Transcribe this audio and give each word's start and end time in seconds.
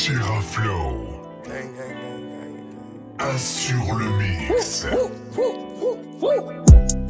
Giraflow. 0.00 1.20
Assure 3.18 3.94
le 3.94 4.08
mix. 4.16 4.84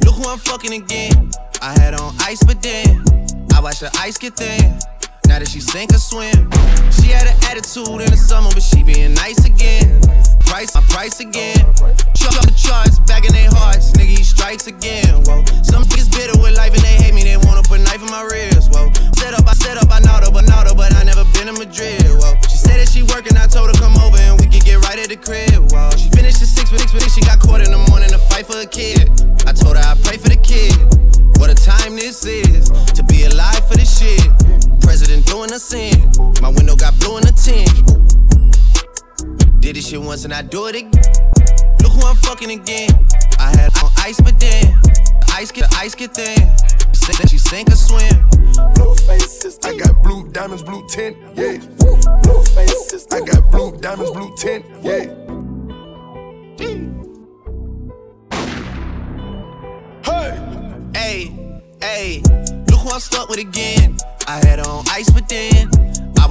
Look 0.03 0.15
who 0.15 0.27
I'm 0.27 0.37
fucking 0.37 0.73
again. 0.73 1.31
I 1.61 1.71
had 1.79 1.93
on 1.93 2.13
ice, 2.19 2.43
but 2.43 2.61
then 2.61 3.01
I 3.55 3.61
watched 3.61 3.79
the 3.79 3.89
ice 3.97 4.17
get 4.17 4.35
thin. 4.35 4.77
Now 5.25 5.39
that 5.39 5.47
she 5.47 5.61
sink 5.61 5.93
or 5.93 5.99
swim, 5.99 6.51
she 6.91 7.07
had 7.07 7.27
an 7.27 7.37
attitude 7.49 8.01
in 8.01 8.11
the 8.11 8.17
summer, 8.17 8.49
but 8.53 8.61
she 8.61 8.83
being 8.83 9.13
nice 9.13 9.45
again. 9.45 10.01
Price, 10.51 10.75
my 10.75 10.83
price 10.91 11.21
again. 11.21 11.63
Chuck 12.11 12.35
the 12.43 12.51
charts, 12.59 12.99
back 13.07 13.23
in 13.23 13.31
their 13.31 13.47
hearts. 13.55 13.95
Nigga, 13.95 14.19
he 14.19 14.21
strikes 14.21 14.67
again. 14.67 15.23
Whoa. 15.23 15.47
Some 15.63 15.87
niggas 15.87 16.11
bitter 16.11 16.35
with 16.43 16.59
life 16.59 16.75
and 16.75 16.83
they 16.83 16.99
hate 16.99 17.15
me. 17.15 17.23
They 17.23 17.39
wanna 17.39 17.63
put 17.63 17.79
knife 17.79 18.03
in 18.03 18.11
my 18.11 18.27
ribs. 18.27 18.67
Whoa. 18.67 18.91
Set 19.15 19.31
up, 19.31 19.47
I 19.47 19.55
set 19.55 19.79
up, 19.79 19.87
I 19.87 20.03
know 20.03 20.19
but 20.27 20.43
not 20.51 20.67
but 20.75 20.91
I 20.91 21.07
never 21.07 21.23
been 21.31 21.47
in 21.47 21.55
Madrid. 21.55 22.03
Whoa. 22.19 22.35
She 22.51 22.59
said 22.59 22.83
that 22.83 22.91
she 22.91 22.99
working, 23.15 23.39
I 23.39 23.47
told 23.47 23.71
her 23.71 23.77
come 23.79 23.95
over 24.03 24.19
and 24.19 24.35
we 24.43 24.51
could 24.51 24.67
get 24.67 24.83
right 24.83 24.99
at 24.99 25.07
the 25.07 25.15
crib. 25.15 25.71
Whoa. 25.71 25.95
She 25.95 26.11
finished 26.11 26.43
the 26.43 26.45
six, 26.45 26.67
but 26.67 26.83
six, 26.83 26.91
but 26.91 27.07
she 27.07 27.23
got 27.23 27.39
caught 27.39 27.63
in 27.63 27.71
the 27.71 27.79
morning 27.87 28.11
to 28.11 28.19
fight 28.19 28.43
for 28.43 28.59
a 28.59 28.67
kid. 28.67 29.07
I 29.47 29.55
told 29.55 29.79
her 29.79 29.85
I 29.87 29.95
pray 30.03 30.19
for 30.19 30.27
the 30.27 30.41
kid. 30.43 30.75
What 31.39 31.47
a 31.47 31.55
time 31.55 31.95
this 31.95 32.27
is 32.27 32.67
to 32.91 33.07
be 33.07 33.23
alive 33.23 33.63
for 33.71 33.79
this 33.79 33.87
shit. 33.87 34.19
President 34.83 35.23
doing 35.31 35.55
a 35.55 35.59
sin. 35.63 36.11
My 36.43 36.51
window 36.51 36.75
got 36.75 36.91
blue 36.99 37.15
in 37.15 37.23
the 37.23 37.31
tint. 37.31 37.71
Did 39.61 39.75
this 39.75 39.89
shit 39.89 40.01
once 40.01 40.25
and 40.25 40.33
I 40.33 40.41
do 40.41 40.65
it 40.65 40.75
again. 40.75 40.91
Look 41.83 41.91
who 41.91 42.01
I'm 42.01 42.15
fucking 42.15 42.49
again. 42.49 42.89
I 43.37 43.55
had 43.55 43.71
on 43.83 43.91
ice, 43.97 44.19
but 44.19 44.39
then 44.39 44.63
the 44.81 45.33
ice 45.35 45.51
get 45.51 45.71
ice 45.75 45.93
get 45.93 46.15
thin. 46.15 46.35
Said 46.93 47.15
that 47.17 47.29
she 47.29 47.37
sink 47.37 47.69
or 47.69 47.75
swim. 47.75 48.27
Blue 48.73 48.95
faces, 48.95 49.59
I 49.63 49.77
got 49.77 50.01
blue 50.01 50.27
diamonds, 50.29 50.63
blue 50.63 50.83
tint, 50.87 51.15
yeah. 51.35 51.59
Blue 51.77 52.43
faces, 52.43 53.07
I 53.11 53.21
got 53.21 53.51
blue 53.51 53.77
diamonds, 53.77 54.11
blue 54.11 54.35
tint, 54.35 54.65
yeah. 54.81 55.05
Hey, 60.03 60.39
hey, 60.95 61.61
hey. 61.81 62.21
Look 62.67 62.79
who 62.79 62.89
I'm 62.89 62.99
stuck 62.99 63.29
with 63.29 63.39
again. 63.39 63.95
I 64.27 64.43
had 64.43 64.59
on 64.59 64.85
ice, 64.89 65.11
but 65.11 65.29
then 65.29 65.69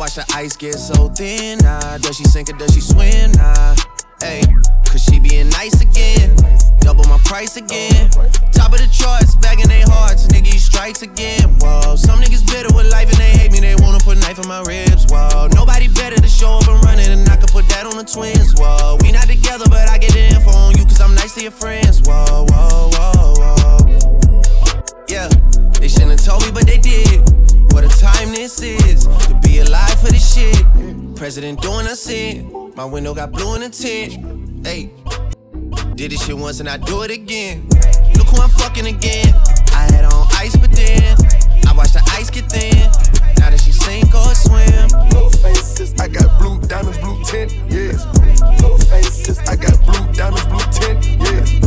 watch 0.00 0.14
the 0.14 0.24
ice 0.32 0.56
get 0.56 0.76
so 0.76 1.08
thin. 1.10 1.58
Nah, 1.58 1.98
does 1.98 2.16
she 2.16 2.24
sink 2.24 2.48
or 2.48 2.56
does 2.56 2.72
she 2.72 2.80
swim? 2.80 3.32
Nah, 3.32 3.76
hey, 4.24 4.40
cause 4.88 5.04
she 5.04 5.20
being 5.20 5.50
nice 5.50 5.76
again. 5.82 6.34
Double 6.80 7.04
my 7.04 7.18
price 7.28 7.58
again. 7.58 8.08
Top 8.50 8.72
of 8.72 8.80
the 8.80 8.88
charts, 8.90 9.36
bagging 9.36 9.68
their 9.68 9.84
hearts. 9.84 10.26
Nigga, 10.28 10.46
he 10.46 10.58
strikes 10.58 11.02
again. 11.02 11.52
Whoa, 11.60 11.96
some 11.96 12.18
niggas 12.18 12.48
bitter 12.48 12.74
with 12.74 12.90
life 12.90 13.12
and 13.12 13.18
they 13.18 13.36
hate 13.36 13.52
me. 13.52 13.60
They 13.60 13.76
wanna 13.76 14.00
put 14.00 14.16
knife 14.16 14.38
in 14.38 14.48
my 14.48 14.62
ribs. 14.62 15.04
Whoa, 15.12 15.48
nobody 15.52 15.88
better 15.88 16.16
to 16.16 16.28
show 16.28 16.56
up 16.56 16.66
and 16.66 16.82
running, 16.82 17.12
and 17.12 17.28
I 17.28 17.36
can 17.36 17.48
put 17.52 17.68
that 17.68 17.84
on 17.84 17.98
the 18.00 18.04
twins. 18.04 18.54
Whoa, 18.56 18.96
we 19.02 19.12
not 19.12 19.28
together, 19.28 19.68
but 19.68 19.86
I 19.90 19.98
get 19.98 20.16
info 20.16 20.50
on 20.50 20.78
you 20.78 20.84
cause 20.84 21.00
I'm 21.02 21.14
nice 21.14 21.34
to 21.34 21.42
your 21.42 21.52
friends. 21.52 22.00
Whoa, 22.08 22.48
whoa, 22.48 22.88
whoa, 22.96 23.34
whoa. 23.36 24.42
Yeah, 25.08 25.28
they 25.76 25.88
shouldn't 25.88 26.16
have 26.16 26.24
told 26.24 26.40
me, 26.46 26.52
but 26.52 26.64
they 26.64 26.78
did. 26.78 27.29
Time 28.00 28.32
this 28.32 28.62
is 28.62 29.04
to 29.04 29.38
be 29.42 29.58
alive 29.58 30.00
for 30.00 30.06
this 30.06 30.34
shit. 30.34 30.64
President 31.16 31.60
doing 31.60 31.84
a 31.86 31.94
sin. 31.94 32.72
My 32.74 32.86
window 32.86 33.12
got 33.12 33.30
blue 33.30 33.56
in 33.56 33.60
the 33.60 33.68
tint. 33.68 34.66
Hey, 34.66 34.90
did 35.96 36.10
this 36.10 36.24
shit 36.24 36.34
once 36.34 36.60
and 36.60 36.68
I 36.70 36.78
do 36.78 37.02
it 37.02 37.10
again. 37.10 37.68
Look 38.16 38.28
who 38.28 38.40
I'm 38.40 38.48
fucking 38.48 38.86
again. 38.86 39.34
I 39.74 39.92
had 39.92 40.06
on 40.06 40.26
ice, 40.32 40.56
but 40.56 40.72
then 40.72 41.14
I 41.68 41.74
watched 41.76 41.92
the 41.92 42.02
ice 42.12 42.30
get 42.30 42.50
thin. 42.50 42.86
Now 43.36 43.50
that 43.50 43.60
she 43.60 43.70
sink 43.70 44.14
or 44.14 44.34
swim. 44.34 44.88
Blue 45.10 45.28
faces, 45.28 45.92
I 46.00 46.08
got 46.08 46.40
blue 46.40 46.58
diamonds, 46.68 46.96
blue 47.00 47.22
tint, 47.24 47.52
yeah. 47.68 47.92
Blue 48.60 48.78
faces, 48.78 49.38
I 49.40 49.56
got 49.56 49.78
blue 49.84 50.10
diamonds, 50.14 50.46
blue 50.46 50.64
tint, 50.72 51.04
yeah. 51.20 51.60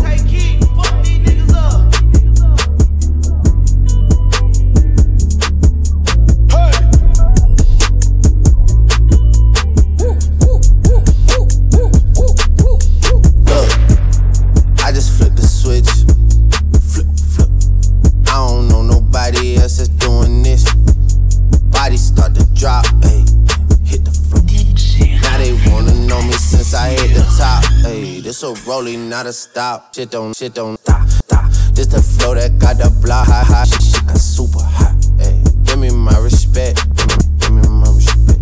Rolling, 28.73 29.07
not 29.07 29.27
a 29.27 29.33
stop. 29.33 29.93
Shit 29.93 30.09
don't, 30.09 30.35
shit 30.35 30.55
don't 30.55 30.79
stop, 30.79 31.07
stop. 31.07 31.45
This 31.75 31.87
the 31.87 32.01
flow 32.01 32.33
that 32.33 32.57
got 32.57 32.77
the 32.77 32.89
block 33.01 33.27
high, 33.27 33.43
high. 33.43 33.65
Shit, 33.65 33.83
shit 33.83 34.05
got 34.07 34.17
super 34.17 34.65
hot. 34.65 34.95
Hey, 35.19 35.37
give 35.63 35.77
me 35.77 35.91
my 35.91 36.17
respect. 36.17 36.81
Give 36.97 37.07
me, 37.13 37.17
give 37.37 37.53
me 37.53 37.61
my 37.69 37.89
respect. 37.93 38.41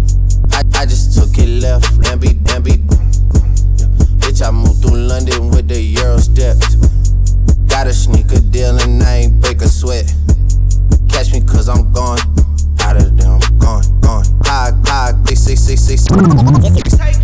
I, 0.55 0.61
I 0.79 0.85
just 0.85 1.19
took 1.19 1.35
it 1.37 1.51
left, 1.59 1.83
Lamby, 1.99 2.39
Lamby. 2.47 2.79
Yeah. 3.75 3.91
Bitch, 4.23 4.39
I 4.39 4.51
moved 4.51 4.81
through 4.81 4.99
London 5.11 5.49
with 5.51 5.67
the 5.67 5.81
Euro 5.99 6.17
steps. 6.17 6.75
Got 7.67 7.87
a 7.87 7.93
sneaker 7.93 8.39
deal 8.39 8.79
and 8.79 9.03
I 9.03 9.27
ain't 9.27 9.41
break 9.41 9.61
a 9.61 9.67
sweat. 9.67 10.07
Catch 11.09 11.33
me 11.33 11.41
cause 11.41 11.67
I'm 11.67 11.91
gone. 11.91 12.19
Out 12.79 12.95
of 12.95 13.17
there, 13.17 13.27
I'm 13.27 13.57
gone, 13.59 13.83
gone. 13.99 14.23
High, 14.47 14.71
high, 14.85 15.11
six, 15.35 15.59
six, 15.59 15.81
six, 15.81 16.03
six. 16.07 17.20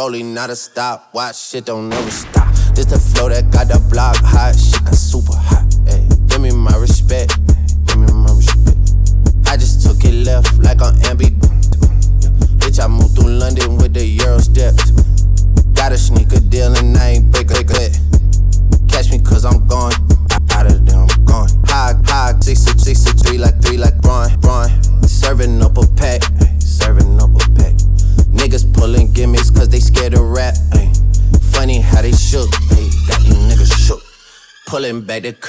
Rolling, 0.00 0.32
not 0.32 0.48
a 0.48 0.56
stop. 0.56 1.12
Watch 1.12 1.36
shit 1.36 1.66
don't 1.66 1.90
never 1.90 2.10
stop. 2.10 2.48
This 2.74 2.86
the 2.86 2.98
flow 2.98 3.28
that 3.28 3.50
got 3.50 3.68
the 3.68 3.78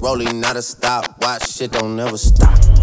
Rolling, 0.00 0.40
not 0.40 0.56
a 0.56 0.62
stop. 0.62 1.16
Watch 1.20 1.50
shit 1.50 1.72
don't 1.72 1.96
never 1.96 2.16
stop. 2.16 2.79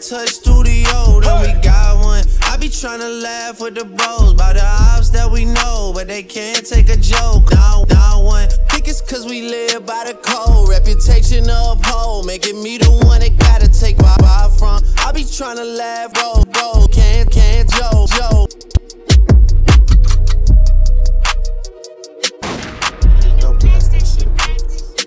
Touch 0.00 0.28
studio, 0.28 1.18
then 1.20 1.42
we 1.42 1.60
got 1.60 2.04
one. 2.04 2.24
I 2.42 2.56
be 2.56 2.68
trying 2.68 3.00
to 3.00 3.08
laugh 3.08 3.60
with 3.60 3.74
the 3.74 3.84
bros 3.84 4.32
about 4.32 4.54
the 4.54 4.64
ops 4.64 5.10
that 5.10 5.28
we 5.28 5.44
know, 5.44 5.90
but 5.92 6.06
they 6.06 6.22
can't 6.22 6.64
take 6.64 6.88
a 6.88 6.96
joke. 6.96 7.50
Now, 7.50 7.84
now 7.90 8.22
one. 8.22 8.48
Think 8.70 8.86
it's 8.86 9.00
cause 9.00 9.26
we 9.26 9.42
live 9.42 9.84
by 9.84 10.04
the 10.06 10.14
code. 10.14 10.68
Reputation 10.68 11.50
uphold. 11.50 12.26
Making 12.26 12.62
me 12.62 12.78
the 12.78 12.90
one 12.90 13.20
that 13.20 13.36
gotta 13.38 13.66
take 13.68 13.98
my 13.98 14.14
vibe 14.20 14.56
from. 14.56 14.84
I 14.98 15.10
be 15.10 15.24
trying 15.24 15.56
to 15.56 15.64
laugh, 15.64 16.14
bro, 16.14 16.44
bro. 16.52 16.86
Can't, 16.92 17.28
can't, 17.28 17.68
Joe, 17.68 18.06
Joe. 18.14 18.46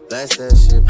Blast 0.09 0.37
that 0.37 0.57
shit 0.57 0.80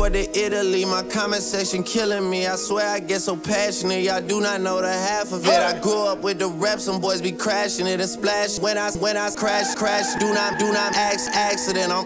To 0.00 0.36
Italy, 0.36 0.84
my 0.86 1.04
comment 1.04 1.40
section 1.40 1.84
killing 1.84 2.28
me. 2.28 2.44
I 2.44 2.56
swear 2.56 2.88
I 2.88 2.98
get 2.98 3.20
so 3.20 3.36
passionate, 3.36 4.02
y'all 4.02 4.20
do 4.20 4.40
not 4.40 4.60
know 4.60 4.80
the 4.80 4.92
half 4.92 5.30
of 5.30 5.46
it. 5.46 5.52
I 5.52 5.78
grew 5.78 6.04
up 6.04 6.22
with 6.22 6.40
the 6.40 6.48
rap, 6.48 6.80
some 6.80 7.00
boys 7.00 7.22
be 7.22 7.30
crashing 7.30 7.86
it 7.86 8.00
and 8.00 8.10
splash. 8.10 8.58
When 8.58 8.76
I 8.76 8.90
when 8.92 9.16
I 9.16 9.30
crash, 9.30 9.76
crash, 9.76 10.16
do 10.18 10.34
not 10.34 10.58
do 10.58 10.72
not 10.72 10.96
ask 10.96 11.30
accident. 11.30 11.92
I'm 11.92 12.04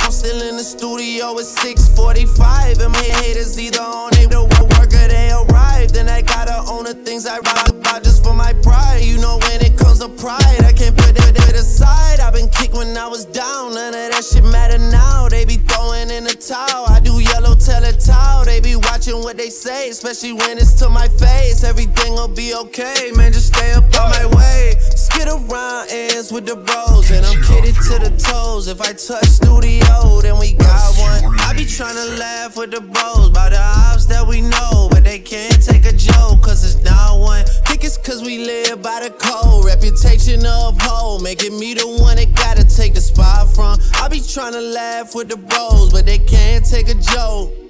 I'm 0.00 0.10
still 0.10 0.42
in 0.48 0.56
the 0.56 0.64
studio 0.64 1.38
at 1.38 1.44
645 1.44 2.80
and 2.80 2.92
my 2.92 2.98
haters 2.98 3.56
either 3.56 3.80
on 3.80 4.10
they 4.14 4.26
the 4.26 4.42
work 4.42 4.92
or 4.92 5.08
they 5.08 5.30
arrived. 5.30 5.96
And 5.96 6.10
I 6.10 6.22
gotta 6.22 6.64
own 6.68 6.84
the 6.84 6.94
things 6.94 7.24
I 7.26 7.38
rock 7.38 7.68
about 7.68 8.02
just 8.02 8.24
for 8.24 8.34
my 8.34 8.52
pride. 8.64 9.04
You 9.04 9.18
know 9.18 9.38
when 9.46 9.60
it 9.60 9.78
to 10.02 10.08
pride, 10.20 10.64
I 10.64 10.72
can't 10.72 10.96
put 10.96 11.14
that, 11.14 11.34
that 11.34 11.54
aside. 11.54 12.18
I've 12.18 12.34
been 12.34 12.48
kicked 12.48 12.74
when 12.74 12.96
I 12.96 13.06
was 13.06 13.24
down, 13.24 13.74
none 13.74 13.94
of 13.94 14.10
that 14.10 14.24
shit 14.24 14.42
matter 14.42 14.78
now. 14.78 15.28
They 15.28 15.44
be 15.44 15.62
throwing 15.62 16.10
in 16.10 16.24
the 16.24 16.34
towel. 16.34 16.86
I 16.90 16.98
do 16.98 17.20
yellow 17.20 17.54
tell 17.54 17.84
a 17.84 17.92
towel. 17.92 18.44
They 18.44 18.60
be 18.60 18.74
watching 18.74 19.22
what 19.22 19.36
they 19.36 19.50
say, 19.50 19.90
especially 19.90 20.32
when 20.32 20.58
it's 20.58 20.74
to 20.82 20.88
my 20.88 21.06
face. 21.06 21.62
Everything 21.62 22.14
will 22.14 22.34
be 22.34 22.52
okay, 22.66 23.12
man. 23.14 23.32
Just 23.32 23.54
stay 23.54 23.72
up 23.72 23.84
on 23.94 24.10
my 24.10 24.26
way. 24.34 24.74
Skid 24.96 25.28
around 25.28 25.86
ends 25.90 26.32
with 26.32 26.46
the 26.46 26.56
bros, 26.56 27.10
and 27.12 27.24
I'm 27.24 27.38
kidded 27.42 27.76
to 27.86 27.94
the 28.02 28.10
toes. 28.18 28.66
If 28.66 28.80
I 28.80 28.92
touch 28.98 29.30
studio, 29.30 30.18
then 30.20 30.36
we 30.40 30.54
got 30.54 30.98
one. 30.98 31.22
I 31.46 31.54
be 31.54 31.64
trying 31.64 31.94
to 31.94 32.18
laugh 32.18 32.56
with 32.56 32.72
the 32.72 32.80
bros 32.80 33.28
about 33.28 33.52
the 33.52 33.62
ops 33.62 33.91
that 34.12 34.26
we 34.26 34.42
know, 34.42 34.88
but 34.90 35.04
they 35.04 35.18
can't 35.18 35.62
take 35.62 35.84
a 35.86 35.92
joke, 35.92 36.42
cause 36.42 36.62
it's 36.64 36.84
not 36.84 37.18
one. 37.18 37.44
Think 37.66 37.82
it's 37.84 37.96
cause 37.96 38.22
we 38.22 38.44
live 38.44 38.82
by 38.82 39.00
the 39.00 39.10
code, 39.10 39.64
reputation 39.64 40.44
uphold, 40.44 41.22
making 41.22 41.58
me 41.58 41.74
the 41.74 41.86
one 41.86 42.16
that 42.16 42.34
gotta 42.34 42.64
take 42.64 42.94
the 42.94 43.00
spot 43.00 43.48
from. 43.54 43.78
I 43.94 44.08
be 44.08 44.20
trying 44.20 44.52
to 44.52 44.60
laugh 44.60 45.14
with 45.14 45.28
the 45.28 45.36
bros, 45.36 45.90
but 45.90 46.04
they 46.04 46.18
can't 46.18 46.64
take 46.64 46.88
a 46.88 46.94
joke. 46.94 47.61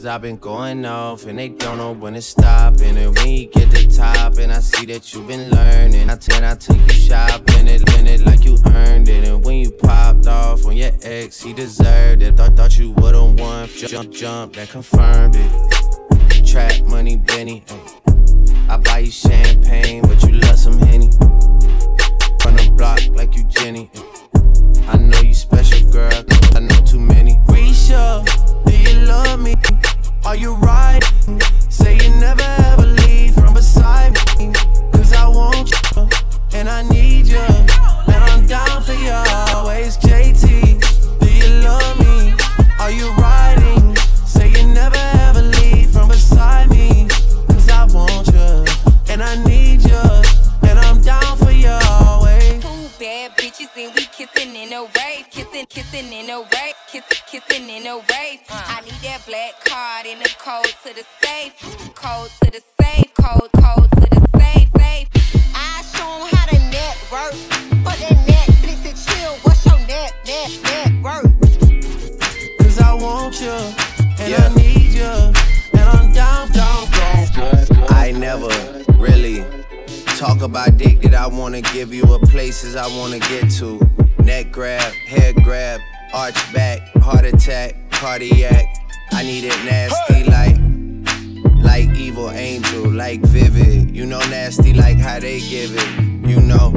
Cause 0.00 0.06
I've 0.06 0.22
been 0.22 0.38
going 0.38 0.86
off 0.86 1.26
and 1.26 1.38
they 1.38 1.50
don't 1.50 1.76
know 1.76 1.92
when 1.92 2.16
it's 2.16 2.24
stopping. 2.24 2.96
And 2.96 3.14
when 3.18 3.28
you 3.28 3.48
get 3.48 3.70
to 3.70 3.86
top, 3.86 4.38
and 4.38 4.50
I 4.50 4.60
see 4.60 4.86
that 4.86 5.12
you've 5.12 5.28
been 5.28 5.50
learning, 5.50 6.08
I 6.08 6.16
tell 6.16 6.42
I 6.42 6.54
take 6.54 6.80
you 6.80 6.88
shopping 6.88 7.68
and 7.68 7.86
in 7.96 8.06
it 8.06 8.20
like 8.20 8.46
you 8.46 8.56
earned 8.64 9.10
it. 9.10 9.28
And 9.28 9.44
when 9.44 9.58
you 9.58 9.70
popped 9.70 10.26
off 10.26 10.64
on 10.64 10.74
your 10.74 10.92
ex, 11.02 11.42
he 11.42 11.52
deserved 11.52 12.22
it. 12.22 12.34
Thought, 12.34 12.56
thought 12.56 12.78
you 12.78 12.92
would've 12.92 13.38
won. 13.38 13.68
Jump, 13.68 14.10
jump, 14.10 14.54
that 14.54 14.70
confirmed 14.70 15.36
it. 15.36 16.46
Trap 16.46 16.82
money, 16.86 17.16
Benny. 17.16 17.62
ayy. 17.66 18.70
I 18.70 18.78
buy 18.78 19.00
you 19.00 19.10
champagne, 19.10 20.00
but 20.00 20.22
you 20.22 20.32
love 20.32 20.58
some 20.58 20.78
Henny. 20.78 21.10
You 93.92 94.06
know, 94.06 94.20
nasty 94.30 94.72
like 94.72 94.98
how 94.98 95.18
they 95.18 95.40
give 95.40 95.72
it. 95.74 96.28
You 96.28 96.40
know, 96.40 96.72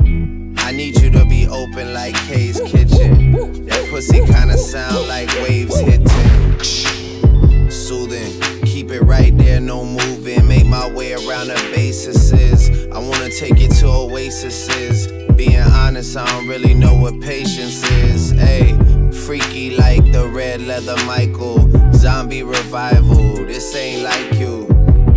I 0.57 0.71
need 0.71 0.99
you 0.99 1.11
to 1.11 1.23
be 1.25 1.47
open 1.47 1.93
like 1.93 2.15
Kay's 2.27 2.59
kitchen. 2.59 3.65
That 3.67 3.87
pussy 3.91 4.25
kinda 4.25 4.57
sound 4.57 5.07
like 5.07 5.29
waves 5.43 5.79
hitting. 5.79 6.59
Soothing, 7.69 8.31
keep 8.63 8.89
it 8.89 9.01
right 9.01 9.37
there, 9.37 9.61
no 9.61 9.85
moving. 9.85 10.47
Make 10.47 10.65
my 10.65 10.89
way 10.91 11.13
around 11.13 11.49
the 11.49 11.71
bases. 11.73 12.33
I 12.91 12.97
wanna 12.97 13.29
take 13.29 13.59
you 13.59 13.67
to 13.69 13.87
oases. 13.87 15.07
Being 15.35 15.61
honest, 15.61 16.17
I 16.17 16.25
don't 16.25 16.47
really 16.47 16.73
know 16.73 16.95
what 16.95 17.21
patience 17.21 17.83
is. 17.91 18.33
Ayy, 18.33 19.13
Freaky 19.13 19.77
like 19.77 20.11
the 20.11 20.27
red 20.27 20.61
leather 20.61 20.97
Michael. 21.05 21.69
Zombie 21.93 22.43
revival. 22.43 23.35
This 23.45 23.75
ain't 23.75 24.01
like 24.01 24.33
you. 24.39 24.67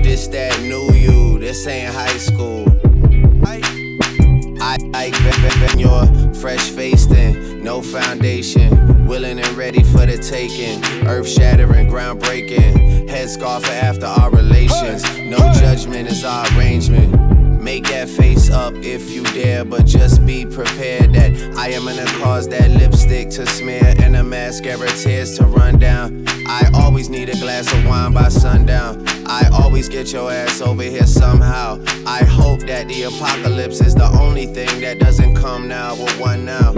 This 0.02 0.28
that 0.28 0.60
new 0.60 0.92
you. 0.92 1.25
This 1.46 1.64
ain't 1.68 1.94
high 1.94 2.18
school. 2.18 2.66
I 4.60 4.78
like 4.90 5.12
ben 5.60 5.78
your 5.78 6.34
fresh 6.34 6.70
faced 6.70 7.12
and 7.12 7.62
no 7.62 7.80
foundation. 7.80 9.06
Willing 9.06 9.38
and 9.38 9.56
ready 9.56 9.84
for 9.84 10.04
the 10.06 10.18
taking. 10.18 10.84
Earth 11.06 11.28
shattering, 11.28 11.88
ground 11.88 12.20
groundbreaking. 12.20 13.08
Headscarf 13.08 13.64
after 13.68 14.06
our 14.06 14.28
relations. 14.32 15.04
No 15.20 15.38
judgment 15.52 16.08
is 16.08 16.24
our 16.24 16.46
arrangement. 16.58 17.35
Make 17.66 17.88
that 17.88 18.08
face 18.08 18.48
up 18.48 18.74
if 18.76 19.10
you 19.10 19.24
dare, 19.24 19.64
but 19.64 19.86
just 19.86 20.24
be 20.24 20.46
prepared 20.46 21.12
that 21.14 21.32
I 21.56 21.70
am 21.70 21.86
gonna 21.86 22.06
cause 22.22 22.46
that 22.50 22.70
lipstick 22.70 23.28
to 23.30 23.44
smear 23.44 23.92
and 23.98 24.14
the 24.14 24.22
mascara 24.22 24.86
tears 24.90 25.36
to 25.38 25.46
run 25.46 25.80
down. 25.80 26.24
I 26.46 26.70
always 26.72 27.08
need 27.08 27.28
a 27.28 27.36
glass 27.40 27.66
of 27.72 27.84
wine 27.84 28.12
by 28.12 28.28
sundown. 28.28 29.04
I 29.26 29.50
always 29.52 29.88
get 29.88 30.12
your 30.12 30.30
ass 30.30 30.60
over 30.60 30.84
here 30.84 31.08
somehow. 31.08 31.80
I 32.06 32.22
hope 32.22 32.60
that 32.68 32.86
the 32.86 33.02
apocalypse 33.02 33.80
is 33.80 33.96
the 33.96 34.16
only 34.16 34.46
thing 34.46 34.80
that 34.82 35.00
doesn't 35.00 35.34
come 35.34 35.66
now 35.66 35.96
with 35.96 36.20
one 36.20 36.44
now. 36.44 36.72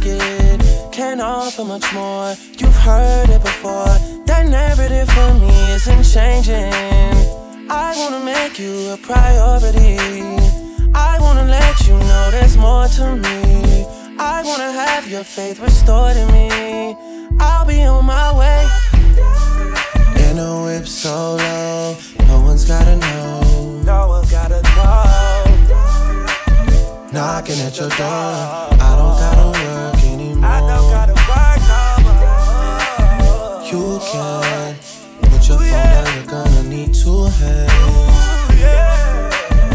Can't 0.00 1.20
offer 1.20 1.64
much 1.64 1.92
more, 1.92 2.34
you've 2.56 2.76
heard 2.76 3.30
it 3.30 3.42
before. 3.42 3.94
That 4.26 4.46
narrative 4.46 5.08
for 5.10 5.34
me 5.34 5.52
isn't 5.74 6.04
changing. 6.04 6.72
I 7.70 7.94
wanna 7.96 8.24
make 8.24 8.58
you 8.58 8.90
a 8.92 8.96
priority. 8.96 9.98
I 10.94 11.18
wanna 11.20 11.44
let 11.44 11.86
you 11.86 11.94
know 11.94 12.30
there's 12.30 12.56
more 12.56 12.86
to 12.88 13.16
me. 13.16 13.86
I 14.18 14.42
wanna 14.44 14.72
have 14.72 15.08
your 15.08 15.24
faith 15.24 15.60
restored 15.60 16.16
in 16.16 16.30
me. 16.32 16.96
I'll 17.40 17.64
be 17.64 17.82
on 17.84 18.04
my 18.04 18.32
way. 18.38 18.66
In 20.26 20.38
a 20.38 20.62
whip 20.64 20.86
so 20.86 21.36
low, 21.36 21.96
no 22.26 22.40
one's 22.40 22.64
gotta 22.64 22.96
know. 22.96 23.82
No 23.84 24.08
one's 24.08 24.30
gotta 24.30 24.62
know. 24.62 25.04
Knocking 27.12 27.60
at 27.60 27.78
your 27.78 27.90
door, 27.90 28.77
gonna 36.78 36.86
need 36.86 36.94
two 36.94 37.24
hands. 37.24 37.72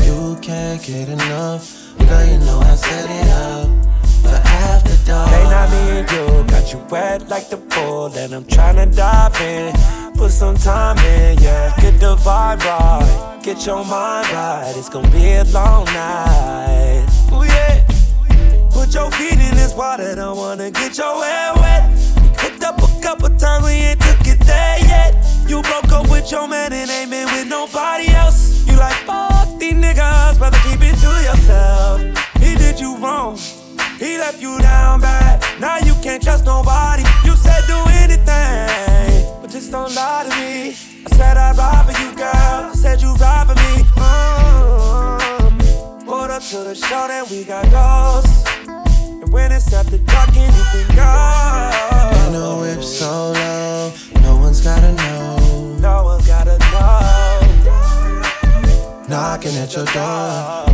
You 0.05 0.37
can't 0.41 0.81
get 0.81 1.09
enough, 1.09 1.95
girl. 1.97 2.25
You 2.25 2.37
know 2.39 2.59
I 2.59 2.75
set 2.75 3.09
it 3.09 3.29
up 3.29 3.67
for 4.21 4.35
after 4.35 5.05
dark. 5.05 5.29
They 5.31 5.43
not 5.43 5.69
me 5.71 5.99
and 5.99 6.11
you, 6.11 6.43
got 6.51 6.73
you 6.73 6.79
wet 6.89 7.29
like 7.29 7.49
the 7.49 7.57
pool, 7.57 8.13
and 8.15 8.33
I'm 8.33 8.43
tryna 8.43 8.95
dive 8.95 9.39
in. 9.41 9.73
Put 10.15 10.31
some 10.31 10.55
time 10.55 10.97
in, 10.99 11.39
yeah. 11.39 11.75
Get 11.81 11.99
the 11.99 12.15
vibe 12.15 12.63
right, 12.63 13.39
get 13.43 13.65
your 13.65 13.83
mind 13.85 14.31
right. 14.31 14.73
It's 14.75 14.89
gonna 14.89 15.09
be 15.09 15.33
a 15.33 15.43
long 15.45 15.85
night. 15.85 17.07
Ooh 17.31 17.43
yeah. 17.43 17.81
Put 18.71 18.93
your 18.93 19.11
feet 19.11 19.33
in 19.33 19.55
this 19.55 19.73
water, 19.73 20.15
don't 20.15 20.37
wanna 20.37 20.71
get 20.71 20.97
your 20.97 21.23
hair 21.23 21.53
wet. 21.55 21.89
We 22.21 22.27
hooked 22.37 22.63
up 22.63 22.77
a 22.77 23.01
couple 23.01 23.29
times, 23.37 23.65
we 23.65 23.71
ain't 23.71 23.99
took 23.99 24.27
it 24.27 24.39
there 24.39 24.79
yet. 24.79 25.32
You 25.47 25.61
broke 25.61 25.91
up 25.91 26.09
with 26.09 26.31
your 26.31 26.47
man 26.47 26.73
and 26.73 26.89
ain't 26.89 27.09
been 27.09 27.27
with 27.27 27.47
nobody 27.47 28.09
else. 28.09 28.65
You 28.67 28.75
like, 28.77 28.95
fuck 29.05 29.59
these 29.59 29.73
niggas, 29.73 30.39
rather 30.39 30.57
keep 30.59 30.81
it 30.81 30.95
to 31.03 31.11
yourself. 31.23 32.01
He 32.39 32.55
did 32.55 32.79
you 32.79 32.97
wrong. 32.97 33.37
He 33.99 34.17
left 34.17 34.41
you 34.41 34.57
down 34.59 35.01
bad. 35.01 35.43
Now 35.59 35.77
you 35.77 35.93
can't 36.01 36.21
trust 36.21 36.45
nobody. 36.45 37.03
You 37.23 37.35
said 37.35 37.63
do 37.67 37.79
anything, 38.03 39.41
but 39.41 39.49
just 39.49 39.71
don't 39.71 39.93
lie 39.95 40.23
to 40.23 40.29
me. 40.41 40.75
I 41.05 41.09
said 41.15 41.37
I'd 41.37 41.57
ride 41.57 41.85
for 41.85 42.01
you, 42.01 42.15
girl. 42.15 42.71
I 42.71 42.73
said 42.73 43.01
you'd 43.01 43.19
ride 43.19 43.47
for 43.47 43.55
me. 43.55 43.83
Mm-hmm. 43.95 44.63
Up 46.33 46.41
to 46.41 46.57
the 46.63 46.73
show, 46.73 47.07
then 47.07 47.25
we 47.29 47.43
got 47.43 47.69
ghosts. 47.69 48.43
And 48.67 49.31
when 49.31 49.51
it's 49.51 49.71
after 49.71 49.99
dark, 49.99 50.29
anything 50.35 50.87
goes. 50.95 50.97
I 50.97 51.69
know 51.77 51.82
Knocking 59.43 59.59
at 59.59 59.75
your 59.75 59.85
door, 59.87 60.72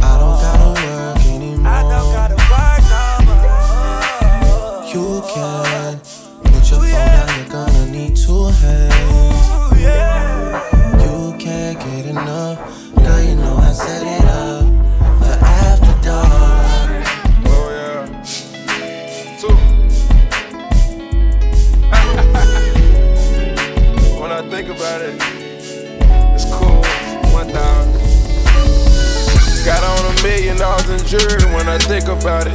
jewelry 31.10 31.42
when 31.58 31.68
I 31.68 31.80
think 31.90 32.06
about 32.06 32.46
it. 32.46 32.54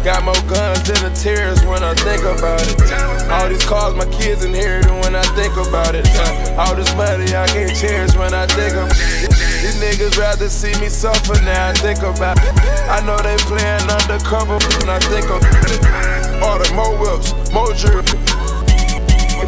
Got 0.00 0.24
more 0.24 0.40
guns 0.48 0.80
than 0.88 1.04
the 1.04 1.12
tears 1.12 1.60
when 1.68 1.84
I 1.84 1.92
think 2.00 2.24
about 2.24 2.64
it. 2.64 2.80
All 3.28 3.46
these 3.46 3.62
cars 3.68 3.94
my 3.94 4.08
kids 4.08 4.42
inherited 4.42 4.90
when 5.04 5.14
I 5.14 5.22
think 5.36 5.52
about 5.60 5.94
it. 5.94 6.08
All 6.56 6.74
this 6.74 6.88
money 6.96 7.28
I 7.36 7.44
can't 7.52 7.76
cherish 7.76 8.16
when 8.16 8.32
I 8.32 8.46
think 8.46 8.72
about 8.72 8.96
it. 8.96 9.28
These 9.60 9.76
niggas 9.84 10.16
rather 10.16 10.48
see 10.48 10.72
me 10.80 10.88
suffer 10.88 11.36
now 11.44 11.68
I 11.68 11.72
think 11.74 12.00
about 12.00 12.40
it. 12.40 12.48
I 12.88 13.04
know 13.04 13.20
they 13.20 13.36
playing 13.44 13.84
undercover 13.92 14.56
when 14.56 14.88
I 14.88 14.98
think 15.12 15.28
of 15.28 15.44
it. 15.44 16.40
All 16.40 16.56
the 16.56 16.72
more 16.72 16.96
whips, 16.96 17.36
more 17.52 17.68
jewelry. 17.76 18.16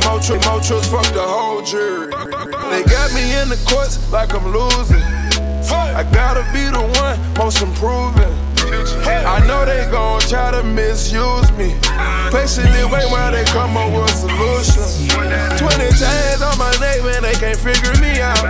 More, 0.04 0.20
tri- 0.20 0.36
more 0.44 0.60
trips, 0.60 0.88
fuck 0.92 1.08
the 1.16 1.24
whole 1.24 1.62
jury. 1.62 2.12
They 2.68 2.84
got 2.84 3.08
me 3.16 3.32
in 3.40 3.48
the 3.48 3.56
courts 3.64 3.96
like 4.12 4.34
I'm 4.34 4.44
losing. 4.52 5.00
I 5.72 6.04
gotta 6.04 6.44
be 6.52 6.64
the 6.68 6.80
one 7.00 7.34
most 7.36 7.62
improving. 7.62 8.41
I 9.04 9.44
know 9.46 9.64
they 9.64 9.88
gon' 9.90 10.20
try 10.20 10.50
to 10.50 10.62
misuse 10.62 11.50
me. 11.56 11.74
Patiently 12.30 12.84
wait 12.88 13.08
while 13.10 13.32
they 13.32 13.44
come 13.52 13.76
up 13.76 13.92
with 13.92 14.08
a 14.08 14.14
solution. 14.14 14.84
20 15.56 15.88
chains 15.96 16.42
on 16.42 16.56
my 16.58 16.72
neck, 16.80 17.04
man, 17.04 17.22
they 17.22 17.34
can't 17.34 17.58
figure 17.58 17.94
me 18.00 18.20
out. 18.20 18.40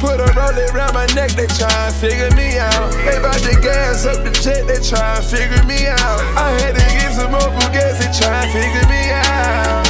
Put 0.00 0.18
a 0.20 0.28
roll 0.34 0.56
around 0.74 0.94
my 0.94 1.06
neck, 1.14 1.32
they 1.32 1.46
tryin' 1.46 1.92
figure 1.94 2.30
me 2.36 2.58
out. 2.58 2.90
They 3.04 3.18
bout 3.22 3.38
to 3.38 3.54
gas 3.60 4.06
up 4.06 4.22
the 4.24 4.30
jet, 4.30 4.66
they 4.66 4.80
tryin' 4.82 5.22
figure 5.22 5.62
me 5.64 5.86
out. 5.86 6.20
I 6.36 6.50
had 6.60 6.74
to 6.74 6.86
get 6.98 7.12
some 7.14 7.32
more 7.32 7.50
gas, 7.70 7.98
they 7.98 8.10
tryin' 8.10 8.50
figure 8.50 8.86
me 8.90 9.10
out. 9.10 9.86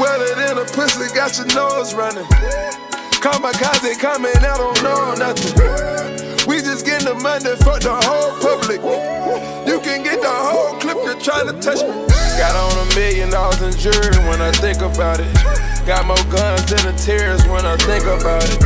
Wetter 0.00 0.34
than 0.34 0.58
a 0.58 0.64
pussy, 0.64 1.12
got 1.14 1.36
your 1.36 1.46
nose 1.54 1.94
running. 1.94 2.26
Kamikaze 3.22 3.98
coming, 3.98 4.36
I 4.36 4.56
don't 4.56 4.82
know 4.82 5.14
nothing. 5.14 5.91
We 6.46 6.58
just 6.58 6.84
getting 6.84 7.06
the 7.06 7.14
money 7.14 7.54
for 7.62 7.78
the 7.78 7.94
whole 8.02 8.34
public. 8.42 8.82
You 9.62 9.78
can 9.78 10.02
get 10.02 10.18
the 10.20 10.28
whole 10.28 10.74
clip, 10.82 10.98
you're 11.06 11.20
trying 11.22 11.46
to 11.46 11.54
touch 11.62 11.86
me. 11.86 11.94
Got 12.34 12.58
on 12.58 12.74
a 12.82 12.86
million 12.98 13.30
dollars 13.30 13.62
in 13.62 13.70
jewelry 13.78 14.18
when 14.26 14.42
I 14.42 14.50
think 14.58 14.82
about 14.82 15.20
it. 15.20 15.30
Got 15.86 16.06
more 16.06 16.18
guns 16.34 16.66
than 16.66 16.82
the 16.82 16.94
tears 16.98 17.46
when 17.46 17.62
I 17.66 17.76
think 17.86 18.04
about 18.10 18.42
it. 18.42 18.58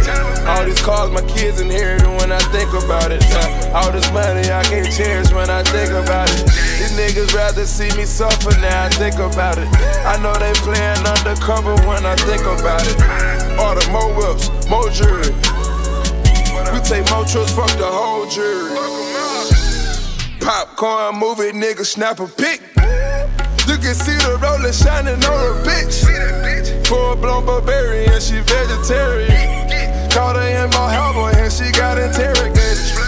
All 0.48 0.64
these 0.64 0.80
cars 0.80 1.10
my 1.12 1.20
kids 1.28 1.60
inherited 1.60 2.08
when 2.16 2.32
I 2.32 2.40
think 2.48 2.72
about 2.72 3.12
it. 3.12 3.20
Uh, 3.28 3.76
all 3.76 3.92
this 3.92 4.08
money 4.12 4.48
I 4.48 4.64
can't 4.64 4.88
cherish 4.88 5.32
when 5.32 5.50
I 5.50 5.62
think 5.64 5.92
about 5.92 6.32
it. 6.32 6.48
These 6.80 6.96
niggas 6.96 7.34
rather 7.34 7.66
see 7.66 7.92
me 7.96 8.04
suffer 8.04 8.56
now 8.60 8.84
I 8.84 8.88
think 8.88 9.16
about 9.16 9.58
it. 9.58 9.68
I 10.04 10.16
know 10.24 10.32
they 10.40 10.52
playing 10.64 11.04
undercover 11.04 11.76
when 11.84 12.06
I 12.08 12.16
think 12.24 12.40
about 12.40 12.84
it. 12.88 12.96
All 13.60 13.76
the 13.76 13.84
more 13.92 14.08
whips, 14.16 14.48
more 14.68 14.88
jewelry. 14.88 15.32
Fuck 17.44 17.68
the 17.78 17.84
whole 17.84 18.26
jury. 18.26 18.70
Popcorn 20.40 21.18
movie, 21.18 21.52
nigga, 21.52 21.84
snap 21.84 22.20
a 22.20 22.26
pic. 22.26 22.60
You 23.66 23.76
can 23.76 23.94
see 23.94 24.16
the 24.24 24.38
roller 24.40 24.72
shining 24.72 25.22
on 25.24 25.38
her 25.38 25.62
bitch. 25.64 26.86
Full 26.86 27.16
blown 27.16 27.44
barbarian, 27.44 28.20
she 28.20 28.40
vegetarian. 28.40 30.10
Caught 30.10 30.36
her 30.36 30.64
in 30.64 30.70
my 30.70 30.94
harbor 30.94 31.36
and 31.38 31.52
she 31.52 31.70
got 31.72 31.98
interrogated. 31.98 32.65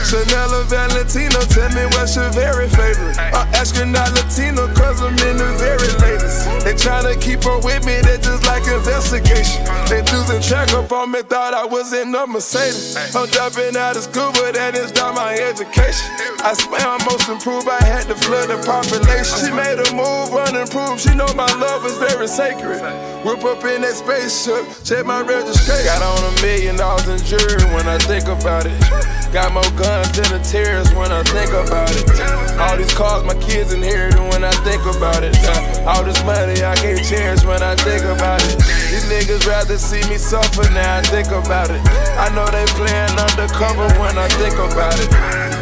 Chanel 0.08 0.54
or 0.56 0.64
Valentino, 0.64 1.36
tell 1.52 1.68
me 1.76 1.84
what's 1.92 2.16
your 2.16 2.32
very 2.32 2.64
favorite. 2.72 3.12
I'm 3.20 3.44
astronaut 3.52 4.08
Latino, 4.16 4.64
cause 4.72 5.04
I'm 5.04 5.12
in 5.12 5.36
the 5.36 5.52
very 5.60 5.92
latest. 6.00 6.48
They 6.64 6.72
tryna 6.72 7.20
keep 7.20 7.44
up 7.44 7.62
with 7.62 7.84
me, 7.84 8.00
they 8.00 8.16
just 8.16 8.40
like 8.48 8.64
investigation. 8.64 9.60
They 9.92 10.00
losing 10.08 10.40
track 10.40 10.72
up 10.72 10.90
on 10.92 11.12
me, 11.12 11.20
thought 11.20 11.52
I 11.52 11.66
was 11.66 11.92
in 11.92 12.14
a 12.14 12.26
Mercedes. 12.26 12.96
I'm 13.14 13.28
dropping 13.28 13.76
out 13.76 14.00
of 14.00 14.08
school, 14.08 14.32
but 14.32 14.56
that 14.56 14.80
is 14.80 14.94
not 14.96 15.12
my 15.12 15.36
education. 15.36 16.08
I 16.40 16.56
swear 16.56 16.80
I'm 16.80 17.04
most 17.04 17.28
improved, 17.28 17.68
I 17.68 17.84
had 17.84 18.08
to 18.08 18.16
flood 18.16 18.48
the 18.48 18.56
population. 18.64 19.44
She 19.44 19.52
made 19.52 19.76
a 19.76 19.92
move, 19.92 20.32
unimproved, 20.32 21.04
she 21.04 21.12
know 21.12 21.28
my 21.36 21.52
love 21.60 21.84
is 21.84 22.00
very 22.00 22.28
sacred. 22.28 22.80
Whip 23.28 23.44
up 23.44 23.60
in 23.68 23.84
that 23.84 23.92
spaceship, 23.92 24.64
check 24.88 25.04
my 25.04 25.20
registration. 25.20 25.84
Got 25.84 26.00
on 26.00 26.32
a 26.32 26.34
million 26.40 26.76
dollars 26.80 27.04
in 27.12 27.20
jewelry 27.28 27.60
when 27.76 27.84
I 27.84 27.98
think 28.08 28.24
about 28.24 28.64
it. 28.64 29.17
Got 29.32 29.52
more 29.52 29.62
guns 29.76 30.08
than 30.16 30.24
the 30.32 30.40
tears 30.40 30.88
when 30.96 31.12
I 31.12 31.22
think 31.22 31.52
about 31.52 31.92
it. 31.92 32.08
All 32.56 32.76
these 32.78 32.92
cars 32.94 33.24
my 33.24 33.36
kids 33.36 33.74
inherited 33.74 34.18
when 34.32 34.42
I 34.42 34.50
think 34.64 34.80
about 34.88 35.22
it. 35.22 35.36
Uh, 35.44 35.84
all 35.84 36.02
this 36.02 36.16
money 36.24 36.64
I 36.64 36.74
can't 36.76 37.04
cherish 37.04 37.44
when 37.44 37.62
I 37.62 37.76
think 37.76 38.04
about 38.08 38.40
it. 38.48 38.56
These 38.88 39.04
niggas 39.12 39.46
rather 39.46 39.76
see 39.76 40.00
me 40.08 40.16
suffer 40.16 40.64
now 40.72 40.98
I 40.98 41.02
think 41.02 41.28
about 41.28 41.68
it. 41.68 41.82
I 42.16 42.32
know 42.32 42.48
they 42.48 42.64
playing 42.72 43.12
undercover 43.20 43.86
when 44.00 44.16
I 44.16 44.28
think 44.40 44.56
about 44.56 44.96
it. 44.96 45.12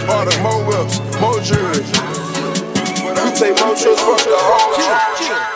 Order 0.07 0.39
more 0.47 0.63
whips, 0.63 1.03
more 1.19 1.41
jewelry. 1.43 1.83
We 3.03 3.35
take 3.35 3.59
more 3.67 3.75
trips, 3.75 3.99
fuck 3.99 4.23
the 4.23 4.39
whole 4.39 4.79
Whole 4.79 5.56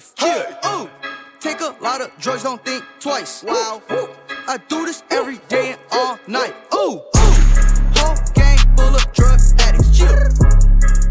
life. 0.00 0.14
Chill. 0.14 0.72
Ooh. 0.72 0.90
Take 1.40 1.60
a 1.60 1.76
lot 1.80 2.00
of 2.00 2.10
drugs, 2.18 2.42
don't 2.42 2.62
think 2.64 2.84
twice. 2.98 3.42
Wow. 3.42 3.82
I 4.46 4.58
do 4.68 4.84
this 4.84 5.02
every 5.10 5.38
day 5.48 5.72
and 5.72 5.80
all 5.92 6.18
night. 6.26 6.54
Ooh. 6.74 6.78
Ooh. 6.78 7.00
Whole 7.96 8.16
gang 8.34 8.58
full 8.76 8.94
of 8.94 9.12
drug 9.12 9.40
addicts. 9.60 9.96
Chill. 9.96 10.08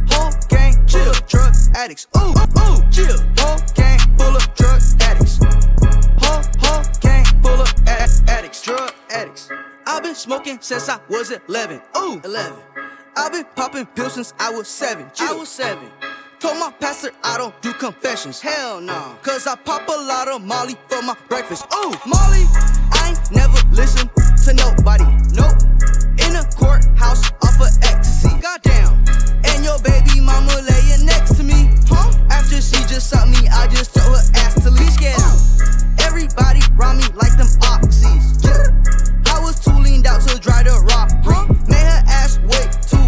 Whole 0.10 0.32
gang 0.50 0.88
full 0.88 1.10
of 1.10 1.28
drug 1.28 1.56
addicts. 1.76 2.08
Ooh, 2.18 2.30
ooh, 2.30 2.90
chill. 2.92 3.18
Whole 3.38 3.60
gang 3.76 4.00
full 4.18 4.36
of 4.36 4.56
drug 4.56 4.82
addicts. 5.02 5.38
Whole, 6.22 6.44
whole 6.60 6.84
gang 7.02 7.26
full 7.42 7.62
of 7.62 7.74
addicts. 7.88 8.62
Drug 8.62 8.94
addicts. 9.10 9.50
I've 9.86 10.04
been 10.04 10.16
smoking 10.16 10.60
since 10.62 10.90
I 10.90 11.00
was 11.10 11.32
11. 11.32 11.82
Ooh, 11.98 12.22
11. 12.24 12.60
I've 13.16 13.32
been 13.32 13.46
popping 13.56 13.86
pills 13.88 14.14
since 14.14 14.34
I 14.40 14.50
was 14.52 14.68
7. 14.68 15.12
I 15.20 15.34
was 15.34 15.50
7. 15.50 15.92
Told 16.40 16.58
my 16.58 16.72
pastor 16.80 17.12
I 17.22 17.38
don't 17.38 17.54
do 17.62 17.74
confessions. 17.74 18.40
Hell 18.40 18.80
no. 18.80 19.18
Cause 19.24 19.46
I 19.46 19.56
pop 19.56 19.86
a 19.90 19.92
lot 19.92 20.30
of 20.30 20.42
Molly 20.42 20.78
for 20.88 21.02
my 21.02 21.14
breakfast. 21.28 21.66
Ooh, 21.76 21.92
Molly. 22.08 22.48
I 22.96 23.12
ain't 23.12 23.32
never 23.32 23.60
listen 23.76 24.08
to 24.46 24.54
nobody. 24.54 25.04
Nope. 25.36 25.60
In 26.24 26.40
a 26.40 26.48
courthouse 26.56 27.28
off 27.44 27.60
of 27.60 27.68
ecstasy. 27.84 28.32
Goddamn. 28.40 29.04
And 29.44 29.66
your 29.66 29.80
baby 29.80 30.22
mama 30.22 30.64
laying 30.64 31.06
next 31.06 31.36
to 31.36 31.44
me. 31.44 31.76
Huh? 31.90 32.08
After 32.32 32.62
she 32.62 32.88
just 32.88 33.10
sucked 33.10 33.32
me, 33.32 33.50
I 33.50 33.68
just 33.68 33.94
told 33.94 34.16
her 34.16 34.24
ass 34.36 34.64
to 34.64 34.72
leave. 34.72 34.98
Get 34.98 35.20
out. 35.20 35.40
Everybody 36.08 36.62
round 36.76 37.00
me 37.00 37.08
like 37.20 37.36
them 37.36 37.52
oxys. 37.68 38.40
I 39.28 39.40
was 39.42 39.60
too 39.60 39.76
leaned 39.76 40.08
out 40.08 40.22
to 40.22 40.40
dry 40.40 40.64
the 40.64 40.80
rock. 40.88 41.12
Huh? 41.22 41.52
Made 41.68 41.84
her 41.84 42.04
ass 42.08 42.40
wait 42.48 42.72
two 42.88 42.99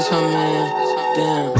It's 0.00 0.08
her 0.08 0.16
man, 0.16 0.64
damn. 1.14 1.52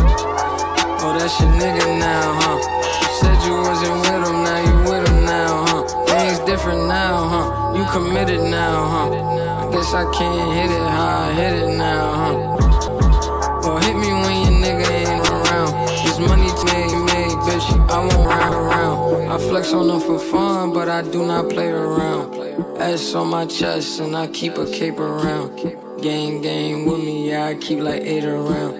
Oh, 1.05 1.13
that's 1.13 1.39
your 1.41 1.51
nigga 1.61 1.99
now, 1.99 2.41
huh? 2.41 2.57
You 2.57 3.09
said 3.21 3.37
you 3.45 3.53
wasn't 3.53 4.01
with 4.01 4.29
him, 4.29 4.39
now 4.49 4.61
you 4.65 4.77
with 4.89 5.09
him 5.11 5.25
now, 5.27 5.65
huh? 5.69 6.07
Things 6.07 6.39
different 6.49 6.89
now, 6.89 7.29
huh? 7.29 7.77
You 7.77 7.85
committed 7.93 8.41
now, 8.41 8.89
huh? 8.89 9.69
I 9.69 9.71
guess 9.71 9.93
I 9.93 10.11
can't 10.17 10.55
hit 10.57 10.71
it 10.71 10.89
how 10.89 11.29
I 11.29 11.33
hit 11.35 11.53
it 11.53 11.77
now, 11.77 12.15
huh? 12.17 13.69
Or 13.69 13.79
hit 13.79 13.95
me 13.95 14.09
when 14.09 14.35
your 14.41 14.57
nigga 14.65 14.89
ain't 14.89 15.29
around. 15.29 15.73
This 16.01 16.19
money 16.19 16.49
made, 16.73 16.97
made, 17.13 17.37
bitch, 17.45 17.69
I 17.91 17.99
won't 17.99 18.27
round 18.27 18.55
around. 18.55 19.33
I 19.33 19.37
flex 19.37 19.75
on 19.75 19.87
them 19.87 20.01
for 20.01 20.19
fun, 20.19 20.73
but 20.73 20.89
I 20.89 21.03
do 21.03 21.27
not 21.27 21.51
play 21.51 21.69
around. 21.69 22.40
S 22.81 23.15
on 23.15 23.29
my 23.29 23.45
chest, 23.45 24.01
and 24.01 24.17
I 24.17 24.27
keep 24.27 24.57
a 24.57 24.65
cape 24.65 24.99
around. 24.99 25.55
Gang, 26.01 26.41
gang 26.41 26.87
with 26.87 26.99
me, 26.99 27.29
yeah, 27.29 27.45
I 27.45 27.55
keep 27.55 27.81
like 27.81 28.01
eight 28.01 28.25
around. 28.25 28.75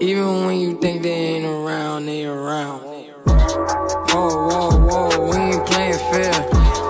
Even 0.00 0.46
when 0.46 0.60
you 0.60 0.78
think 0.78 1.02
they 1.02 1.34
ain't 1.34 1.44
around, 1.44 2.06
they 2.06 2.24
around. 2.26 2.80
Whoa, 3.26 4.46
whoa, 4.46 4.70
whoa, 4.86 5.30
we 5.30 5.36
ain't 5.36 5.66
playing 5.66 5.98
fair. 6.12 6.32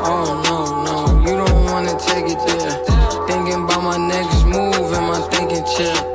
Oh, 0.04 0.42
no, 0.44 0.84
no, 0.84 1.20
you 1.22 1.36
don't 1.38 1.64
wanna 1.64 1.98
take 1.98 2.26
it 2.26 2.38
there. 2.46 3.26
Thinking 3.26 3.64
about 3.64 3.82
my 3.82 3.96
next 3.96 4.44
move 4.44 4.92
in 4.92 5.04
my 5.04 5.20
thinking 5.30 5.64
chair. 5.64 6.09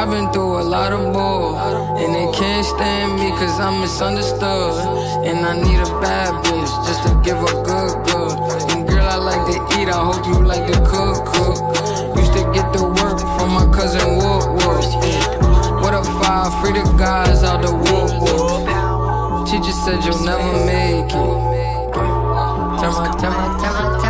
I've 0.00 0.08
been 0.08 0.32
through 0.32 0.62
a 0.62 0.64
lot 0.64 0.94
of 0.94 1.12
bull. 1.12 1.58
And 2.00 2.14
they 2.14 2.32
can't 2.32 2.64
stand 2.64 3.20
me 3.20 3.28
cause 3.36 3.60
I'm 3.60 3.82
misunderstood. 3.82 4.72
And 5.28 5.44
I 5.44 5.52
need 5.60 5.76
a 5.76 5.92
bad 6.00 6.32
bitch 6.42 6.72
just 6.88 7.02
to 7.04 7.12
give 7.20 7.36
a 7.36 7.52
good, 7.68 7.92
good. 8.08 8.32
And 8.72 8.88
girl, 8.88 9.04
I 9.04 9.16
like 9.16 9.44
to 9.52 9.60
eat, 9.76 9.88
I 9.92 10.00
hope 10.00 10.24
you 10.24 10.40
like 10.40 10.64
to 10.72 10.78
cook, 10.88 11.20
cook. 11.28 12.16
Used 12.16 12.32
to 12.32 12.48
get 12.56 12.72
the 12.72 12.84
work 12.88 13.20
from 13.36 13.52
my 13.52 13.68
cousin 13.76 14.16
Wood 14.16 14.64
Wood. 14.64 14.88
What 15.84 15.92
a 15.92 16.00
Free 16.62 16.72
the 16.72 16.84
guys 16.96 17.44
out 17.44 17.60
the 17.60 17.70
whoop. 17.70 19.48
She 19.48 19.58
just 19.58 19.84
said 19.84 20.02
you'll 20.02 20.24
never 20.24 20.64
make 20.64 21.12
it. 21.12 21.50
Tell 22.80 22.92
my, 22.96 23.12
tell 23.20 23.32
my, 23.36 23.60
tell 23.60 23.74
my, 23.76 24.00
tell, 24.00 24.00
tell, 24.00 24.09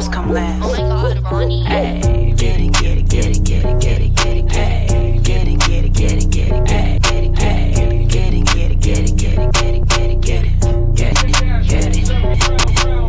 Hoes 0.00 0.08
come 0.08 0.32
last. 0.32 0.64
Oh 0.64 0.70
my 0.70 0.78
god, 0.78 1.30
Ronnie. 1.30 1.62
Hey, 1.64 2.32
Get 2.34 2.58
it, 2.58 2.72
get 2.72 2.96
it, 2.96 3.08
get 3.10 3.26
it, 3.26 3.44
get 3.44 3.64
it, 3.66 3.80
get 3.80 4.00
it, 4.00 4.14
get 4.14 4.36
it, 4.38 4.50
hey. 4.50 5.20
Get 5.22 5.46
it, 5.46 5.58
get 5.60 5.84
it, 5.84 5.92
get 5.92 6.12
it, 6.12 6.30
get 6.30 6.52
it, 6.52 6.64
get 6.64 6.96
it, 6.96 7.02
get 7.02 7.24
it, 7.24 7.38
hey. 7.38 8.06
Get 8.08 8.32
it, 8.32 8.46
get 8.46 8.70
it, 8.70 8.80
get 8.80 8.98
it, 8.98 9.16
get 9.16 9.38
it, 9.38 9.52
get 9.52 9.74
it, 9.74 9.88
get 9.88 10.10
it, 10.10 10.20
get 10.22 10.44
it, 10.46 10.96
get 10.96 11.26
it, 11.26 11.68
get 11.68 11.96
it. 11.96 12.10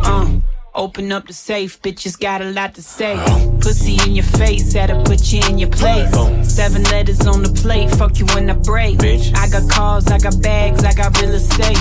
uh, 0.04 0.26
open 0.74 1.12
up 1.12 1.26
the 1.26 1.32
safe, 1.32 1.80
bitches 1.80 2.20
got 2.20 2.42
a 2.42 2.50
lot 2.50 2.74
to 2.74 2.82
say. 2.82 3.16
Pussy 3.62 3.96
in 4.04 4.14
your 4.14 4.26
face, 4.26 4.74
had 4.74 4.88
to 4.88 5.02
put 5.04 5.32
you 5.32 5.40
in 5.48 5.58
your 5.58 5.70
place. 5.70 6.12
Seven 6.46 6.82
letters 6.84 7.26
on 7.26 7.42
the 7.42 7.52
plate, 7.62 7.90
fuck 7.92 8.18
you 8.18 8.26
when 8.34 8.50
I 8.50 8.54
break. 8.54 9.00
I 9.02 9.48
got 9.48 9.66
cars, 9.70 10.08
I 10.08 10.18
got 10.18 10.42
bags, 10.42 10.84
I 10.84 10.92
got 10.92 11.18
real 11.22 11.30
estate. 11.30 11.78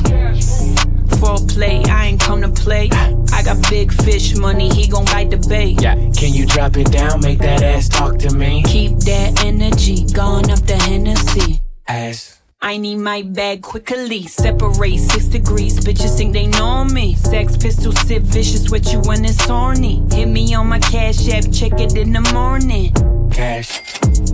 Foreplay, 1.21 1.87
I 1.87 2.07
ain't 2.07 2.19
come 2.19 2.41
to 2.41 2.49
play. 2.49 2.89
I 3.31 3.43
got 3.43 3.69
big 3.69 3.93
fish 3.93 4.35
money, 4.35 4.69
he 4.73 4.87
gon' 4.87 5.05
bite 5.05 5.29
the 5.29 5.37
bait. 5.37 5.79
Yeah, 5.79 5.93
can 5.93 6.33
you 6.33 6.47
drop 6.47 6.77
it 6.77 6.91
down? 6.91 7.21
Make 7.21 7.37
that 7.39 7.61
ass 7.61 7.87
talk 7.87 8.17
to 8.19 8.33
me. 8.33 8.63
Keep 8.63 9.01
that 9.01 9.45
energy, 9.45 10.07
going 10.13 10.49
up 10.49 10.61
the 10.65 10.75
Hennessy. 10.75 11.61
Ass. 11.87 12.41
I 12.63 12.77
need 12.77 12.97
my 12.97 13.23
bag 13.23 13.61
quickly. 13.63 14.23
Separate 14.27 14.97
six 14.97 15.25
degrees. 15.25 15.79
Bitches 15.79 16.15
think 16.17 16.33
they 16.33 16.45
know 16.45 16.85
me. 16.85 17.15
Sex 17.15 17.57
pistol 17.57 17.91
Sid 17.91 18.23
Vicious 18.23 18.69
with 18.69 18.91
you 18.91 18.99
when 19.01 19.25
it's 19.25 19.43
horny. 19.45 20.03
Hit 20.11 20.27
me 20.27 20.53
on 20.53 20.67
my 20.67 20.77
cash 20.79 21.27
app, 21.29 21.51
check 21.51 21.79
it 21.79 21.95
in 21.95 22.13
the 22.13 22.21
morning. 22.33 22.93
Cash. 23.31 23.79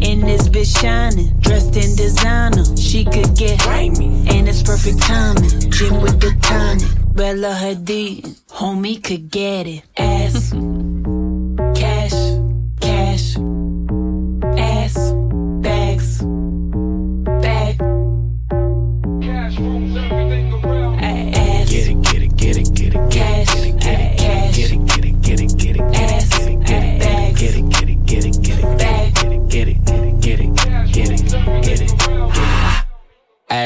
In 0.01 0.21
this 0.21 0.49
bitch 0.49 0.77
shining, 0.81 1.37
dressed 1.39 1.77
in 1.77 1.95
designer. 1.95 2.65
She 2.75 3.05
could 3.05 3.33
get 3.35 3.59
Grimy. 3.59 4.26
Perfect 4.77 5.01
timing. 5.01 5.71
Gym 5.71 6.01
with 6.01 6.19
the 6.19 6.37
tonic, 6.41 7.15
Bella 7.15 7.53
Hadid. 7.53 8.21
Homie 8.49 9.03
could 9.03 9.31
get 9.31 9.65
it. 9.67 9.83
Ass, 9.97 10.51
cash, 11.73 12.13
cash, 12.79 13.37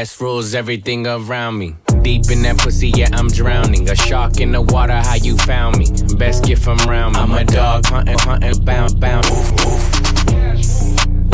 Ass 0.02 0.20
rules 0.20 0.56
everything 0.56 1.06
around 1.06 1.60
me. 1.60 1.76
Deep 2.02 2.32
in 2.32 2.42
that 2.42 2.58
pussy, 2.58 2.90
yeah, 2.90 3.10
I'm 3.14 3.28
drowning. 3.28 3.88
A 3.88 3.96
shark 3.96 4.40
in 4.40 4.52
the 4.52 4.60
water, 4.60 4.96
how 4.96 5.14
you 5.14 5.38
found 5.38 5.78
me? 5.78 5.86
Best 6.18 6.44
gift 6.44 6.64
from 6.64 6.80
round 6.90 7.14
me. 7.14 7.22
I'm 7.22 7.32
a 7.34 7.44
dog, 7.44 7.86
hunting, 7.86 8.18
hunting, 8.18 8.66
bound, 8.66 9.00
bound. 9.00 9.26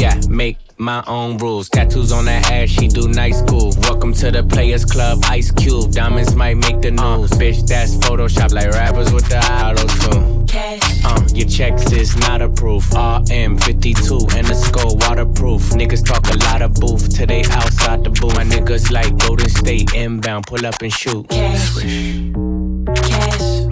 Yeah, 0.02 0.20
make 0.28 0.67
my 0.78 1.04
own 1.08 1.38
rules. 1.38 1.70
Tattoos 1.70 2.12
on 2.12 2.26
that 2.26 2.52
ass, 2.52 2.70
she 2.70 2.88
do 2.88 3.08
night 3.08 3.36
school. 3.36 3.74
Welcome 3.82 4.14
to 4.14 4.32
the 4.32 4.44
Players 4.44 4.86
Club, 4.86 5.20
Ice 5.26 5.52
Cube. 5.52 5.92
Diamonds 5.92 6.36
might 6.36 6.56
make 6.56 6.82
the 6.82 6.92
news. 6.92 7.32
bitch, 7.32 7.66
that's 7.68 7.96
Photoshop 7.96 8.54
like 8.54 8.70
rappers 8.72 9.12
with 9.12 9.28
the 9.30 9.40
auto 9.40 9.88
tune. 10.12 10.48
cash. 10.48 11.06
Uh, 11.06 11.22
your 11.34 11.48
checks 11.48 11.92
is 11.92 12.16
not 12.18 12.42
approved. 12.42 12.92
RM52 12.92 14.34
and 14.36 14.48
the 14.48 14.56
skull 14.56 14.96
waterproof. 14.98 15.62
Niggas 15.72 16.06
talk 16.06 16.26
a 16.34 16.38
lot 16.46 16.62
of 16.62 16.74
booth 16.76 17.16
till 17.16 17.28
they 17.28 17.44
outside 17.52 18.04
the 18.04 18.10
booth. 18.10 18.36
My 18.36 18.44
niggas 18.44 18.92
like 18.92 19.18
Golden 19.18 19.50
State 19.50 19.94
inbound, 19.94 20.46
pull 20.48 20.66
up 20.66 20.82
and 20.82 20.92
shoot. 20.94 21.28
Cash, 21.30 21.76
cash, 23.10 23.67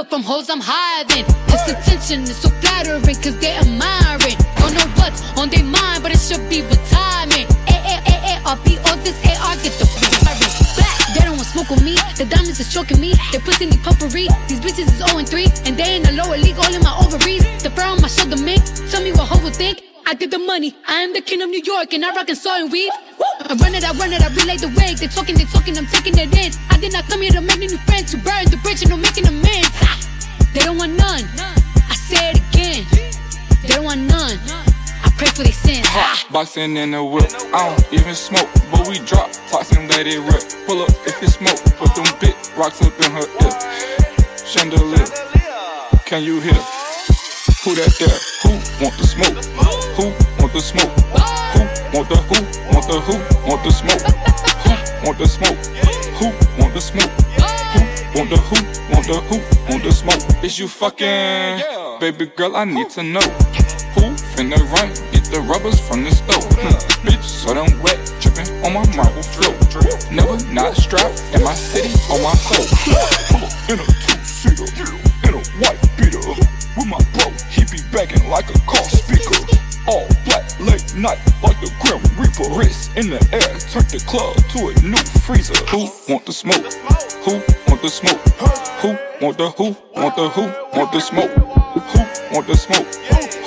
on 0.00 0.06
from 0.06 0.22
hoes 0.22 0.48
I'm 0.48 0.60
hiding. 0.62 1.26
This 1.46 1.68
attention 1.68 2.22
is 2.22 2.36
so 2.36 2.48
flattering 2.60 3.16
cause 3.20 3.36
they 3.38 3.56
admiring. 3.56 4.38
Don't 4.56 4.72
know 4.72 4.88
what's 4.96 5.20
on 5.36 5.50
their 5.50 5.64
mind, 5.64 6.02
but 6.02 6.10
it 6.12 6.20
should 6.20 6.48
be 6.48 6.62
retirement. 6.62 7.46
A 7.68 7.76
A 7.92 7.96
A 8.08 8.14
A 8.32 8.34
R 8.48 8.56
P 8.64 8.78
O 8.88 8.96
this 9.04 9.18
A 9.28 9.32
R 9.44 9.54
get 9.60 9.76
the 9.76 9.84
virus 10.24 10.56
back. 10.76 10.96
They 11.12 11.20
don't 11.20 11.36
want 11.36 11.48
smoke 11.52 11.68
with 11.68 11.84
me. 11.84 11.94
The 12.16 12.24
diamonds 12.24 12.60
is 12.60 12.72
choking 12.72 13.00
me. 13.00 13.12
They 13.32 13.38
pussy 13.40 13.66
need 13.66 13.82
puffery. 13.82 14.28
These 14.48 14.60
bitches 14.60 14.88
is 14.88 15.04
0 15.04 15.18
and 15.18 15.28
3. 15.28 15.44
And 15.66 15.76
they 15.76 15.96
in 15.96 16.02
the 16.02 16.12
lower 16.12 16.38
league, 16.38 16.56
all 16.56 16.72
in 16.72 16.82
my 16.82 16.96
ovaries. 17.04 17.44
The 17.62 17.70
fur 17.70 17.84
on 17.84 18.00
my 18.00 18.08
shoulder, 18.08 18.40
man. 18.40 18.60
Tell 18.90 19.02
me 19.02 19.12
what 19.12 19.28
hoe 19.28 19.42
would 19.44 19.56
think. 19.56 19.89
I 20.10 20.14
get 20.14 20.32
the 20.32 20.40
money. 20.40 20.74
I 20.88 21.02
am 21.02 21.12
the 21.12 21.20
king 21.20 21.40
of 21.40 21.50
New 21.50 21.62
York, 21.62 21.94
and 21.94 22.04
I 22.04 22.12
rock 22.12 22.28
and 22.28 22.36
saw 22.36 22.58
and 22.58 22.72
weave. 22.72 22.90
I 23.46 23.54
run 23.54 23.76
it, 23.76 23.84
I 23.86 23.92
run 23.94 24.12
it, 24.12 24.20
I 24.20 24.26
relay 24.34 24.56
the 24.56 24.66
wake. 24.74 24.98
They 24.98 25.06
talking, 25.06 25.36
they 25.36 25.44
talking, 25.44 25.78
I'm 25.78 25.86
taking 25.86 26.18
it 26.18 26.34
in. 26.34 26.50
I 26.68 26.78
did 26.78 26.92
not 26.92 27.06
come 27.06 27.22
here 27.22 27.30
to 27.30 27.40
make 27.40 27.60
new 27.60 27.78
friends, 27.86 28.10
to 28.10 28.16
burn 28.18 28.50
the 28.50 28.58
bridge 28.58 28.82
and 28.82 28.92
I'm 28.92 29.00
making 29.00 29.28
amends. 29.28 29.70
They 30.52 30.66
don't 30.66 30.78
want 30.78 30.98
none. 30.98 31.22
I 31.86 31.94
say 31.94 32.34
it 32.34 32.42
again. 32.42 32.90
They 33.62 33.68
don't 33.78 33.84
want 33.84 34.00
none. 34.00 34.34
I 34.98 35.14
pray 35.14 35.28
for 35.30 35.44
their 35.44 35.54
sins. 35.54 35.86
Ah. 35.94 36.26
Boxing 36.32 36.76
in 36.76 36.90
the 36.90 37.04
whip. 37.04 37.30
I 37.54 37.70
don't 37.70 37.92
even 37.94 38.16
smoke, 38.16 38.50
but 38.72 38.88
we 38.88 38.98
drop. 39.06 39.30
Toxin 39.46 39.86
lady 39.94 40.18
rip. 40.18 40.42
Pull 40.66 40.82
up 40.82 40.90
if 41.06 41.22
you 41.22 41.28
smoke. 41.30 41.62
Put 41.78 41.94
them 41.94 42.10
big 42.18 42.34
rocks 42.58 42.82
up 42.82 42.98
in 42.98 43.14
her 43.14 43.30
ear. 43.46 43.54
Chandelier. 44.42 45.06
Can 46.02 46.24
you 46.24 46.40
hear? 46.40 46.58
Who 47.62 47.78
that 47.78 47.94
there? 48.02 48.18
Who 48.42 48.59
want 48.80 48.96
the 48.96 49.06
smoke? 49.06 49.44
Who 49.96 50.04
want 50.40 50.52
the 50.52 50.60
smoke? 50.60 50.90
Who 51.52 51.60
want 51.92 52.08
the 52.08 52.16
who? 52.16 52.36
Want 52.72 52.86
the 52.88 53.00
who? 53.00 53.14
Want 53.48 53.62
the 53.62 53.70
smoke? 53.70 54.00
Who 54.64 55.06
want 55.06 55.18
the 55.18 55.26
smoke? 55.28 55.58
Who 56.16 56.26
want 56.60 56.74
the 56.74 56.80
smoke? 56.80 57.10
Who 57.74 58.18
want 58.18 58.30
the 58.30 58.36
who? 58.36 58.56
Want 58.92 59.06
the 59.06 59.20
who? 59.28 59.36
Want 59.70 59.84
the 59.84 59.92
smoke? 59.92 60.44
Is 60.44 60.58
you 60.58 60.66
fucking? 60.68 61.60
Baby 62.00 62.26
girl, 62.26 62.56
I 62.56 62.64
need 62.64 62.88
to 62.90 63.02
know. 63.02 63.20
Who 63.94 64.00
finna 64.32 64.56
run? 64.72 64.88
Get 65.12 65.24
the 65.24 65.40
rubbers 65.40 65.78
from 65.80 66.04
the 66.04 66.10
stove. 66.10 66.44
Hmm. 66.60 67.06
Bitch, 67.06 67.22
so 67.22 67.52
damn 67.52 67.82
wet, 67.82 67.98
dripping 68.20 68.48
on 68.64 68.72
my 68.72 68.96
marble 68.96 69.22
floor. 69.22 69.54
Never 70.10 70.42
not 70.52 70.74
strapped 70.76 71.22
in 71.34 71.44
my 71.44 71.54
city 71.54 71.92
on 72.10 72.22
my 72.22 72.34
soul. 72.34 72.64
Up 73.36 73.70
in 73.70 73.78
a 73.78 73.84
two-seater, 73.84 74.64
in 75.28 75.34
a 75.34 75.40
white 75.60 75.80
beater. 75.98 76.59
With 76.76 76.86
my 76.86 76.98
bro, 77.14 77.30
he 77.50 77.64
be 77.64 77.82
begging 77.92 78.28
like 78.28 78.48
a 78.48 78.58
car 78.60 78.84
speaker. 78.84 79.36
All 79.88 80.06
black, 80.24 80.44
late 80.60 80.94
night, 80.94 81.18
like 81.42 81.58
the 81.60 81.70
Grim 81.82 82.00
Reaper. 82.16 82.54
Wrist 82.54 82.96
in 82.96 83.10
the 83.10 83.18
air, 83.32 83.58
turn 83.72 83.82
the 83.90 84.02
club 84.06 84.36
to 84.54 84.70
a 84.70 84.74
new 84.86 85.02
freezer. 85.26 85.54
Who 85.70 85.90
want 86.08 86.26
the 86.26 86.32
smoke? 86.32 86.62
Who 87.24 87.42
want 87.66 87.82
the 87.82 87.88
smoke? 87.88 88.20
Who 88.80 88.96
want 89.20 89.36
the 89.38 89.50
who? 89.50 89.76
Want 89.94 90.16
the 90.16 90.28
who? 90.28 90.42
Want 90.78 90.92
the 90.92 91.00
smoke? 91.00 91.30
Who 91.30 92.34
want 92.34 92.46
the 92.46 92.56
smoke? 92.56 92.86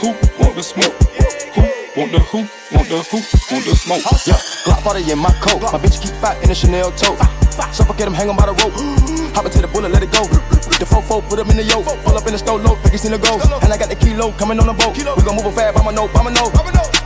Who 0.01 0.07
want 0.43 0.55
the 0.55 0.63
smoke? 0.63 0.93
Who 1.55 1.62
want 2.01 2.12
the 2.12 2.19
who? 2.19 2.38
Want 2.75 2.89
the 2.89 2.99
who? 3.07 3.17
Want 3.53 3.65
the 3.65 3.75
smoke? 3.75 4.03
Yeah, 4.27 4.36
Glock 4.65 4.83
body 4.83 5.09
in 5.09 5.19
my 5.19 5.31
coat. 5.39 5.62
My 5.62 5.79
bitch 5.79 6.01
keep 6.01 6.12
fat 6.19 6.43
in 6.43 6.51
a 6.51 6.55
Chanel 6.55 6.91
tote. 6.91 7.42
Suffocate 7.53 8.07
him, 8.07 8.13
hang 8.13 8.29
him 8.29 8.35
by 8.35 8.49
the 8.49 8.55
rope. 8.57 8.73
Hop 9.37 9.45
into 9.45 9.61
the 9.61 9.69
bullet, 9.69 9.91
let 9.91 10.01
it 10.01 10.11
go. 10.11 10.25
The 10.25 10.89
fofo, 10.89 11.21
put 11.29 11.37
him 11.37 11.49
in 11.53 11.57
the 11.57 11.63
yoke. 11.63 11.85
Pull 12.01 12.17
up 12.17 12.25
in 12.25 12.33
the 12.33 12.41
stove, 12.41 12.65
low, 12.65 12.75
think 12.81 12.93
he 12.93 12.97
seen 12.97 13.11
the 13.13 13.21
go. 13.21 13.37
And 13.61 13.71
I 13.71 13.77
got 13.77 13.89
the 13.89 13.95
kilo 13.95 14.31
coming 14.41 14.59
on 14.59 14.65
the 14.65 14.73
boat. 14.73 14.97
We 14.97 15.03
gon' 15.03 15.37
move 15.37 15.45
it 15.45 15.55
fast, 15.55 15.77
I'ma 15.77 15.91
know, 15.91 16.09
I'ma 16.17 16.29
know. 16.29 16.49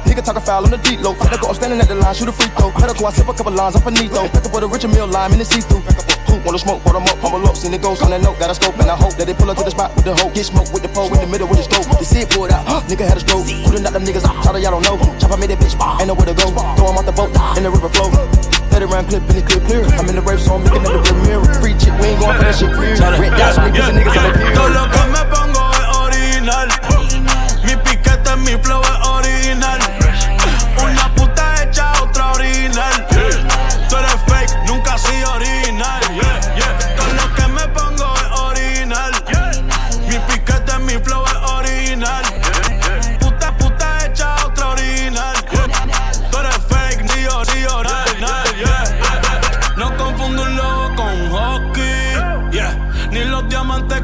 Nigga 0.08 0.24
talking 0.24 0.42
foul 0.42 0.64
on 0.64 0.72
the 0.72 0.80
deep 0.80 1.00
low. 1.04 1.14
Better 1.14 1.38
go, 1.38 1.52
I'm 1.52 1.56
standing 1.56 1.80
at 1.80 1.88
the 1.88 1.96
line, 1.96 2.16
shoot 2.16 2.28
a 2.28 2.32
free 2.32 2.48
throw. 2.56 2.72
Better 2.72 2.96
go, 2.96 3.06
I 3.06 3.12
sip 3.12 3.28
a 3.28 3.34
couple 3.34 3.52
lines, 3.52 3.76
I'm 3.76 3.84
finito. 3.84 4.24
Back 4.32 4.46
up 4.48 4.54
with 4.56 4.64
a 4.64 4.68
richer 4.68 4.88
meal 4.88 5.08
lime 5.08 5.34
in 5.34 5.40
the 5.40 5.46
see-through. 5.46 5.84
Who 6.27 6.27
wanna 6.48 6.58
smoke, 6.58 6.80
pour 6.82 6.94
them 6.96 7.04
up, 7.04 7.20
humble 7.20 7.44
up, 7.44 7.60
seen 7.60 7.74
it 7.76 7.82
goes 7.82 8.02
on 8.02 8.10
that 8.10 8.24
note, 8.24 8.40
got 8.40 8.50
a 8.50 8.56
scope, 8.56 8.80
and 8.80 8.88
I 8.88 8.96
hope 8.96 9.20
that 9.20 9.28
they 9.28 9.36
pull 9.36 9.52
up 9.52 9.58
to 9.60 9.68
the 9.68 9.72
spot 9.72 9.92
with 9.96 10.06
the 10.08 10.16
hoe. 10.16 10.32
Get 10.32 10.48
smoke 10.48 10.72
with 10.72 10.82
the 10.82 10.88
pole 10.88 11.12
in 11.12 11.20
the 11.20 11.28
middle 11.28 11.48
with 11.52 11.60
the 11.60 11.68
stroke. 11.68 11.84
You 12.00 12.08
see 12.08 12.24
it 12.24 12.32
pulled 12.32 12.56
out, 12.56 12.64
nigga 12.88 13.04
had 13.04 13.20
a 13.20 13.20
stroke. 13.20 13.44
Couldn't 13.68 13.84
knock 13.84 13.92
them 13.92 14.08
niggas 14.08 14.24
out, 14.24 14.48
out, 14.48 14.56
y'all 14.56 14.72
don't 14.72 14.88
know. 14.88 14.96
Chopper 15.20 15.36
made 15.36 15.52
that 15.52 15.60
bitch, 15.60 15.76
ain't 15.76 16.08
nowhere 16.08 16.32
to 16.32 16.34
go. 16.34 16.48
Throw 16.80 16.88
'em 16.88 16.98
off 16.98 17.06
the 17.06 17.12
boat, 17.12 17.36
in 17.60 17.68
the 17.68 17.70
river 17.70 17.92
flow. 17.92 18.08
Let 18.72 18.82
it 18.82 18.88
run, 18.88 19.04
clip, 19.12 19.28
and 19.28 19.38
it 19.38 19.46
clear, 19.46 19.60
clear. 19.68 19.84
I'm 20.00 20.08
in 20.08 20.16
the 20.16 20.24
rape, 20.24 20.40
so 20.40 20.56
I'm 20.56 20.64
looking 20.64 20.88
at 20.88 20.96
the 20.96 21.04
rear 21.28 21.44
mirror. 21.44 21.60
Free 21.60 21.76
chick, 21.76 21.92
we 22.00 22.16
ain't 22.16 22.20
going 22.24 22.38
for 22.40 22.48
that 22.48 22.56
shit. 22.56 22.72
Red 22.72 23.36
dots, 23.36 23.60
we 23.60 23.68
pussy 23.76 23.92
niggas 23.92 24.16
on 24.16 24.24
the 24.24 24.40
pier. 24.40 24.56
Todo 24.56 24.72
lo 24.72 24.84
que 24.88 25.04
me 25.12 25.22
pongo 25.28 25.62
es 25.76 25.88
original. 26.00 26.68
Mi 27.68 27.76
piquete, 27.76 28.32
mi 28.40 28.56
flow 28.64 28.82
es 28.88 28.98
original. 29.04 29.87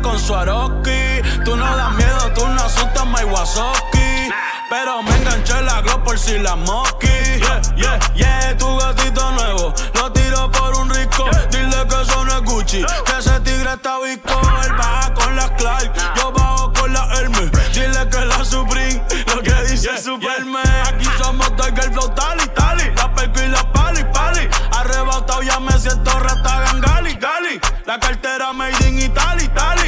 Con 0.01 0.19
Swarovski. 0.19 1.21
Tú 1.43 1.55
no 1.55 1.77
das 1.77 1.91
miedo, 1.93 2.31
tú 2.35 2.47
no 2.47 2.61
asustas 2.61 3.05
my 3.05 3.23
Wasoki. 3.23 4.29
Pero 4.69 5.01
me 5.03 5.15
enganché 5.17 5.61
la 5.61 5.81
glow 5.81 6.03
por 6.03 6.17
si 6.17 6.37
la 6.39 6.55
mosqui. 6.55 7.07
Yeah, 7.07 7.61
yeah, 7.75 7.99
yeah, 8.15 8.57
tu 8.57 8.77
gatito 8.77 9.31
nuevo. 9.31 9.73
Lo 9.95 10.11
tiro 10.11 10.51
por 10.51 10.75
un 10.77 10.89
rico. 10.89 11.25
Dile 11.51 11.87
que 11.87 12.01
eso 12.01 12.25
no 12.25 12.37
es 12.37 12.43
Gucci. 12.43 12.85
Que 13.05 13.17
ese 13.19 13.39
tigre 13.41 13.73
está 13.73 13.99
visco. 13.99 14.42
La 27.93 27.99
cartera 27.99 28.51
made 28.53 28.87
in 28.87 28.97
Italy, 28.97 29.43
Italy. 29.43 29.82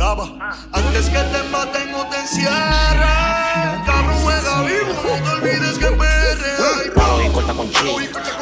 Acaba. 0.00 0.24
Antes 0.72 1.10
que 1.10 1.18
te 1.18 1.42
maten 1.50 1.94
o 1.94 2.06
te 2.06 2.16
encierren. 2.16 2.69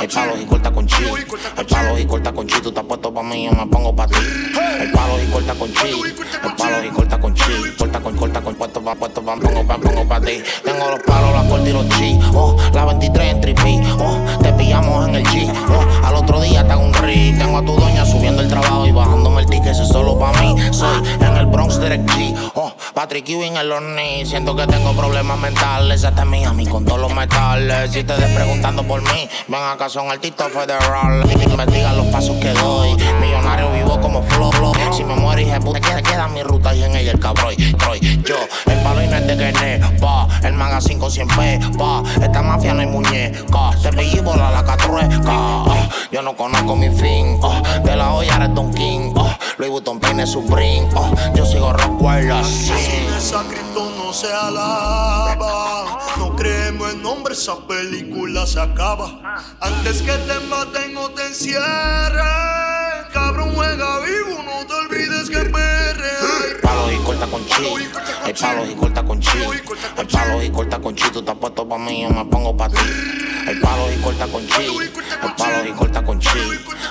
Hay 0.09 0.15
palos 0.15 0.41
y 0.41 0.47
corta 0.47 0.71
con 0.71 0.87
chi. 0.87 1.05
Hay 1.57 1.65
palos 1.65 2.01
y 2.01 2.07
corta 2.07 2.33
con 2.33 2.47
chi. 2.47 2.61
Tú 2.63 2.71
estás 2.71 2.85
puesto 2.85 3.13
pa' 3.13 3.23
mí, 3.23 3.45
yo 3.45 3.53
me 3.53 3.67
pongo 3.67 3.95
pa' 3.95 4.07
ti. 4.07 4.17
Hay 4.81 4.89
palos 4.89 5.21
y 5.23 5.31
corta 5.31 5.55
con 5.55 5.71
chi. 5.71 5.87
Hay 6.43 6.51
palos 6.57 6.85
y 6.87 6.89
corta 6.89 7.21
con 7.21 7.35
chi. 7.35 7.43
Corta 7.77 8.01
con, 8.01 8.17
corta 8.17 8.41
con, 8.41 8.55
puesto 8.55 8.83
pa', 8.83 8.95
puesto 8.95 9.23
pa', 9.23 9.37
pongo 9.37 9.67
pa', 9.67 9.77
pongo 9.77 10.09
pa' 10.09 10.21
ti. 10.23 10.43
Tengo 10.65 10.91
los 10.91 11.01
palos, 11.01 11.35
la 11.35 11.51
corta 11.51 11.69
y 11.69 11.73
los 11.75 11.89
chi. 11.91 12.19
Oh, 12.33 12.57
la 12.73 12.87
23 12.87 13.33
en 13.33 13.41
tripi. 13.43 13.81
Oh, 14.01 14.19
te 14.43 14.51
pillamos 14.55 15.09
en 15.09 15.17
el 15.17 15.25
G. 15.25 15.53
Oh, 15.69 16.07
al 16.07 16.15
otro 16.15 16.41
día 16.41 16.67
te 16.67 16.73
hago 16.73 16.85
un 16.85 16.95
ri. 16.95 17.35
Tengo 17.37 17.59
a 17.59 17.63
tu 17.63 17.75
doña 17.75 18.07
subiendo 18.07 18.41
el 18.41 18.49
trabajo 18.49 18.87
y 18.87 18.93
bajándome 18.93 19.43
el 19.43 19.47
ticket. 19.47 19.73
Eso 19.73 19.83
es 19.83 19.89
solo 19.91 20.19
pa' 20.19 20.33
mí. 20.41 20.57
Soy 20.73 21.03
en 21.21 21.37
el 21.37 21.45
Bronx 21.47 21.79
Direct 21.83 22.09
G. 22.13 22.35
Oh, 22.55 22.73
Patrick 22.95 23.29
Ewing 23.29 23.59
en 23.59 23.69
los 23.69 23.81
knees. 23.81 24.31
Siento 24.31 24.57
que 24.57 24.67
tengo 24.67 24.95
problemas 24.95 25.39
mentales. 25.39 26.03
Hasta 26.03 26.25
Miami 26.25 26.67
con 26.67 26.87
todos 26.87 26.99
los 26.99 27.15
metales. 27.15 27.93
Si 27.93 28.03
te 28.05 28.17
des 28.17 28.31
preguntando 28.35 28.83
por 28.85 29.03
mí, 29.03 29.29
ven 29.49 29.61
acá, 29.63 29.91
son 29.99 30.13
artistas 30.13 30.53
federal. 30.53 31.29
Investiga 31.29 31.93
los 31.93 32.07
pasos 32.07 32.37
que 32.37 32.53
doy. 32.53 32.95
Millonario 33.21 33.73
vivo 33.73 34.01
como 34.01 34.23
flow. 34.23 34.53
Si 34.93 35.03
me 35.03 35.17
muero, 35.17 35.41
y 35.41 35.61
puta, 35.61 35.81
queda, 35.81 36.01
queda 36.01 36.29
mi 36.29 36.41
ruta 36.45 36.73
y 36.73 36.85
en 36.85 36.95
ella 36.95 37.11
el 37.11 37.19
cabrón. 37.19 37.55
Troy, 37.79 37.99
yo, 38.25 38.37
el 38.67 38.79
palo 38.83 39.03
y 39.03 39.09
no 39.09 39.17
es 39.17 39.27
de 39.27 39.37
que 39.37 39.81
pa. 40.01 40.29
El 40.45 40.53
magazine 40.53 41.01
con 41.01 41.11
100 41.11 41.27
p, 41.27 41.61
pa. 41.77 42.05
Esta 42.23 42.43
mafia 42.43 42.75
no 42.75 42.81
hay 42.81 42.87
muñeca. 42.87 43.71
Te 43.83 43.93
pillé 43.93 44.21
bola 44.21 44.53
la 44.53 44.65
catrueca. 44.65 45.65
Yo 46.13 46.23
no 46.23 46.37
conozco 46.37 46.77
mi 46.77 46.91
fin. 46.91 47.37
Oh, 47.43 47.61
de 47.83 47.97
la 47.97 48.13
olla 48.13 48.37
eres 48.37 48.55
Don 48.55 48.73
King. 48.73 49.13
Oh, 49.17 49.37
Louis 49.57 49.71
Vuitton 49.73 49.99
peine 49.99 50.29
Supreme. 50.29 50.89
Oh, 50.95 51.11
yo 51.35 51.45
sigo 51.45 51.73
Rockwell 51.73 52.45
Si 52.45 52.71
esa 53.17 53.43
Cristo 53.49 53.91
no 53.99 54.13
se 54.13 54.33
alaba. 54.33 55.88
Nombre, 57.09 57.33
esa 57.33 57.57
película 57.67 58.47
se 58.47 58.61
acaba. 58.61 59.09
Antes 59.61 60.03
que 60.03 60.13
te 60.13 60.41
maten 60.41 60.95
o 60.99 61.09
te 61.09 61.27
encierren. 61.29 61.63
Cabrón, 63.15 63.53
juega 63.55 64.01
vivo, 64.01 64.43
no 64.45 64.58
Hay 68.29 68.35
palos 68.35 68.69
y 68.71 68.75
corta 68.75 69.03
con 69.03 69.21
chi. 69.21 69.39
Hay 69.97 70.05
palos 70.05 70.45
y 70.45 70.51
corta 70.51 70.79
con 70.79 70.95
chi. 70.95 71.11
Tú 71.11 71.21
estás 71.21 71.35
puesto 71.37 71.67
pa' 71.67 71.79
mí, 71.79 72.03
yo 72.03 72.11
me 72.11 72.27
pongo 72.27 72.55
pa' 72.55 72.69
ti. 72.69 72.77
Hay 73.47 73.55
palos 73.55 73.91
y 73.97 74.03
corta 74.03 74.27
con 74.27 74.47
chi. 74.47 74.69
Hay 75.23 75.31
palos 75.31 75.67
y 75.67 75.73
corta 75.73 76.05
con 76.05 76.21
chi. 76.21 76.29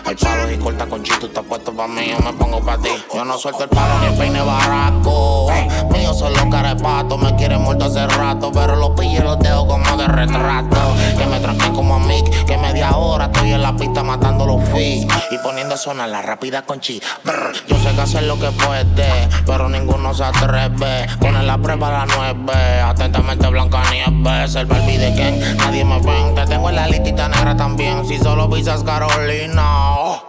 Hay 0.03 0.15
palos 0.15 0.51
y 0.51 0.57
corta 0.57 0.87
con 0.87 1.03
chi. 1.03 1.11
Tú 1.19 1.27
estás 1.27 1.43
puesto 1.43 1.71
pa' 1.73 1.87
mí, 1.87 2.09
yo 2.09 2.19
me 2.25 2.33
pongo 2.33 2.59
pa' 2.65 2.79
ti. 2.79 2.89
Yo 3.13 3.23
no 3.23 3.37
suelto 3.37 3.65
el 3.65 3.69
palo 3.69 3.99
ni 3.99 4.07
el 4.07 4.13
peine 4.15 4.41
baraco. 4.41 5.51
Mío 5.91 6.11
son 6.15 6.33
los 6.33 6.45
carepatos. 6.45 7.19
Me 7.19 7.35
quieren 7.35 7.61
muerto 7.61 7.85
hace 7.85 8.07
rato. 8.07 8.51
Pero 8.51 8.75
los 8.75 8.99
pillos 8.99 9.23
los 9.23 9.37
dejo 9.37 9.67
como 9.67 9.95
de 9.95 10.07
retrato. 10.07 10.95
Que 11.19 11.25
me 11.27 11.39
tranquen 11.39 11.71
como 11.75 11.97
a 11.97 11.99
Mick. 11.99 12.45
Que 12.47 12.57
media 12.57 12.97
hora 12.97 13.25
estoy 13.25 13.51
en 13.51 13.61
la 13.61 13.75
pista 13.75 14.01
matando 14.01 14.47
los 14.47 14.67
fees. 14.69 15.05
Y 15.29 15.37
poniendo 15.43 15.75
a 15.75 15.77
sonar 15.77 16.09
la 16.09 16.23
rápida 16.23 16.63
con 16.63 16.79
chi. 16.79 16.99
Yo 17.67 17.77
sé 17.77 17.93
que 17.93 18.01
hacer 18.01 18.23
lo 18.23 18.39
que 18.39 18.49
puede. 18.49 19.29
Pero 19.45 19.69
ninguno 19.69 20.15
se 20.15 20.23
atreve. 20.23 21.05
Poner 21.37 21.51
la 21.51 21.57
prueba 21.59 21.87
a 21.89 22.05
la 22.05 22.15
nueve. 22.15 22.81
Atentamente 22.81 23.47
Blanca 23.47 23.83
Nieves. 23.91 24.55
El 24.55 24.67
de 24.67 25.13
Ken. 25.15 25.57
Nadie 25.57 25.85
me 25.85 25.99
ven. 25.99 26.33
Te 26.33 26.47
tengo 26.47 26.69
en 26.69 26.75
la 26.75 26.87
listita 26.87 27.29
negra 27.29 27.55
también. 27.55 28.07
Si 28.07 28.17
solo 28.17 28.49
pisas 28.49 28.83
Carolina. 28.83 29.63
oh. 29.99 30.23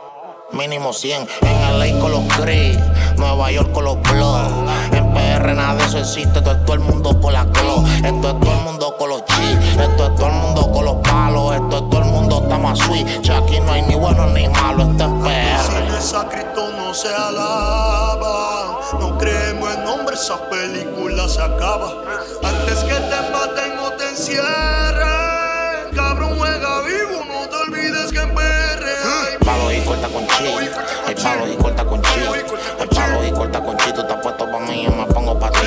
Mínimo 0.52 0.92
100 0.92 1.26
en 1.42 1.78
LA 1.78 2.00
con 2.00 2.10
los 2.10 2.26
gris, 2.38 2.78
Nueva 3.18 3.50
York 3.52 3.70
con 3.72 3.84
los 3.84 4.00
blogs. 4.00 4.50
En 4.92 5.12
PR 5.12 5.54
nada 5.54 5.74
de 5.74 5.84
eso 5.84 5.98
existe, 5.98 6.38
esto 6.38 6.52
es 6.52 6.64
todo 6.64 6.74
el 6.74 6.80
mundo 6.80 7.20
por 7.20 7.32
la 7.32 7.44
clo. 7.44 7.84
Esto 7.96 8.30
es 8.30 8.40
todo 8.40 8.52
el 8.52 8.64
mundo 8.64 8.96
con 8.98 9.10
los 9.10 9.24
chi, 9.26 9.58
esto 9.78 10.06
es 10.06 10.14
todo 10.16 10.26
el 10.26 10.32
mundo 10.32 10.72
con 10.72 10.84
los 10.86 10.96
palos, 10.96 11.54
esto 11.54 11.76
es 11.76 11.90
todo 11.90 11.98
el 11.98 12.06
mundo 12.06 12.40
estamos 12.42 12.78
sweet. 12.78 13.20
Ya 13.20 13.38
aquí 13.38 13.60
no 13.60 13.72
hay 13.72 13.82
ni 13.82 13.94
bueno 13.94 14.26
ni 14.28 14.48
malo, 14.48 14.90
esto 14.90 15.04
es 15.04 15.22
PR. 15.22 15.98
Esa 15.98 16.28
Cristo 16.28 16.70
no 16.78 16.94
se 16.94 17.08
alaba. 17.08 18.78
No 18.94 19.00
nombre, 19.00 19.30
esa 20.20 20.36
película 20.50 21.28
se 21.28 21.40
acaba. 21.40 21.92
Antes 22.42 22.78
que 22.80 22.94
te 22.94 23.30
maten 23.30 23.78
o 23.78 23.92
te 23.92 24.08
encierren. 24.08 25.94
Cabrón, 25.94 26.36
juega 26.36 26.80
vivo, 26.80 27.24
no 27.24 27.48
te 27.48 27.54
olvides 27.54 28.10
que 28.10 28.26
perre. 28.26 29.38
Palos 29.44 29.72
y 29.72 29.80
corta 29.82 30.08
con 30.08 30.26
chi, 30.26 30.46
hay 31.06 31.14
palos 31.14 31.48
y 31.48 31.56
corta 31.56 31.84
con 31.84 32.02
chi, 32.02 32.20
hay 32.20 32.88
palos 32.88 33.26
y 33.26 33.30
corta 33.30 33.60
con 33.62 33.76
chi, 33.76 33.92
tú 33.92 34.00
estás 34.00 34.16
puesto 34.20 34.50
pa' 34.50 34.58
mí, 34.60 34.84
yo 34.84 34.90
me 34.90 35.06
pongo 35.06 35.38
pa' 35.38 35.50
ti. 35.52 35.58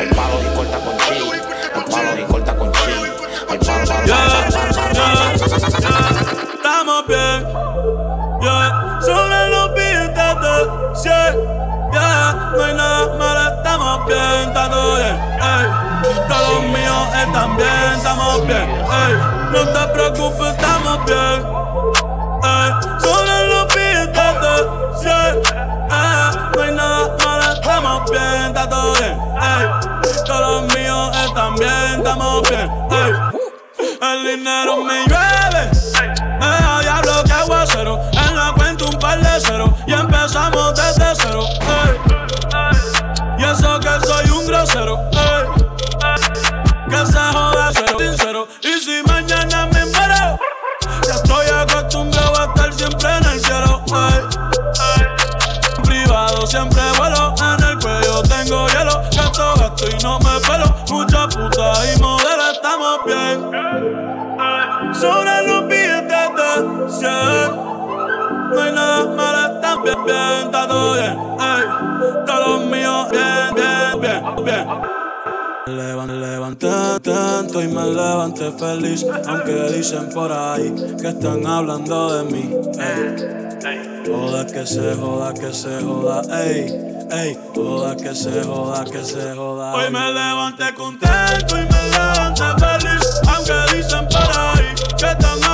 Hay 0.00 0.08
palos 0.08 0.42
y 0.44 0.56
corta 0.56 0.78
con 0.78 0.96
chi, 0.98 1.14
hay 1.74 1.82
palos 1.90 2.18
y 2.18 2.22
corta 2.24 2.56
con 2.56 2.72
chi, 2.72 2.78
palos, 3.48 3.66
palos, 3.68 3.88
palos, 3.88 4.76
palos. 4.96 5.52
Estamos 6.54 7.06
bien, 7.06 7.46
yeah. 8.42 8.98
Sobre 9.00 9.48
los 9.48 9.74
billetes 9.74 10.34
de 10.42 10.56
100, 10.94 11.92
yeah. 11.92 12.52
No 12.56 12.64
hay 12.64 12.74
nada 12.74 13.16
malo, 13.16 13.57
estamos 13.68 14.06
bien, 14.06 14.48
está 14.48 14.70
todo 14.70 14.96
bien, 14.96 15.16
ey. 15.40 15.66
Todos 16.28 16.54
los 16.54 16.62
míos 16.62 17.08
están 17.14 17.56
bien, 17.56 17.92
estamos 17.96 18.46
bien, 18.46 18.70
ey. 18.70 19.14
No 19.52 19.60
te 19.68 19.86
preocupes, 19.92 20.48
estamos 20.48 21.04
bien, 21.04 21.46
ey. 22.44 22.70
Sobre 23.00 23.46
los 23.48 23.74
billetes 23.74 24.34
de 24.42 24.54
100, 25.00 25.42
yeah. 25.42 26.50
No 26.56 26.62
hay 26.62 26.72
nada 26.72 27.16
malo, 27.24 27.52
estamos 27.52 28.10
bien, 28.10 28.44
está 28.46 28.68
todo 28.68 28.92
bien, 28.94 29.18
ey. 29.40 29.66
Todos 30.26 30.62
los 30.62 30.74
míos 30.74 31.16
están 31.26 31.54
bien, 31.56 31.98
estamos 31.98 32.48
bien, 32.48 32.70
ey. 32.90 33.12
El 34.00 34.24
dinero 34.24 34.76
me 34.78 35.04
llueve. 35.06 35.70
Da 36.40 36.80
diablo 36.80 37.24
que 37.24 37.32
aguacero. 37.32 38.00
En 38.12 38.36
la 38.36 38.52
cuenta 38.56 38.84
un 38.84 38.98
par 38.98 39.20
de 39.20 39.40
cero. 39.40 39.74
Y 39.86 39.92
empezamos 39.92 40.74
desde 40.74 41.14
cero. 41.16 41.44
ey. 41.60 42.97
Que 43.58 44.06
soy 44.06 44.30
un 44.30 44.46
grosero. 44.46 44.98
Que 46.88 47.06
se 47.06 47.18
joda. 47.18 47.72
Sincero. 47.98 48.46
Y 48.62 48.80
si 48.80 49.02
mañana 49.04 49.66
me 49.66 49.84
muero. 49.86 50.38
Ya 51.06 51.14
estoy 51.14 51.46
acostumbrado 51.48 52.40
a 52.40 52.44
estar 52.44 52.72
siempre 52.72 53.16
en 53.16 53.24
el 53.24 53.40
cielo. 53.40 53.82
ey. 53.88 55.82
Privado 55.82 56.46
siempre 56.46 56.82
vuelo. 56.98 57.34
En 57.38 57.64
el 57.64 57.78
cuello 57.78 58.22
tengo 58.22 58.68
hielo. 58.68 59.02
Gasto, 59.12 59.54
gasto 59.56 59.88
y 59.90 60.02
no 60.04 60.18
me 60.20 60.40
pelo. 60.40 60.74
Mucha 60.90 61.26
puta 61.28 61.72
y 61.92 62.00
modelo. 62.00 62.52
Estamos 62.52 62.98
bien. 63.06 63.50
Sobre 64.94 65.46
los 65.48 65.66
billetes 65.66 66.30
de 66.36 66.90
100 66.90 67.10
No 68.50 68.62
hay 68.62 68.72
nada 68.72 69.04
malo, 69.04 69.54
están 69.54 69.82
bien 69.82 70.50
levanté 75.68 76.68
atento 76.68 77.62
y 77.62 77.68
me 77.68 77.84
levanté 77.84 78.52
feliz 78.52 79.04
Aunque 79.26 79.72
dicen 79.76 80.08
por 80.10 80.32
ahí 80.32 80.74
que 81.00 81.08
están 81.08 81.46
hablando 81.46 82.18
de 82.18 82.32
mí 82.32 82.50
ey. 82.78 84.04
Joda 84.06 84.46
que 84.46 84.66
se 84.66 84.94
joda, 84.94 85.34
que 85.34 85.52
se 85.52 85.82
joda, 85.82 86.22
ey, 86.44 86.66
ey 87.10 87.38
Joda 87.54 87.96
que 87.96 88.14
se 88.14 88.42
joda, 88.44 88.84
que 88.84 89.04
se 89.04 89.34
joda 89.34 89.74
Hoy 89.74 89.90
me 89.90 90.12
levanté 90.12 90.72
contento 90.74 91.56
y 91.56 91.66
me 91.66 91.88
levanté 91.90 92.44
feliz 92.58 93.20
Aunque 93.28 93.76
dicen 93.76 94.06
por 94.08 94.38
ahí 94.38 94.74
que 94.98 95.06
están 95.06 95.47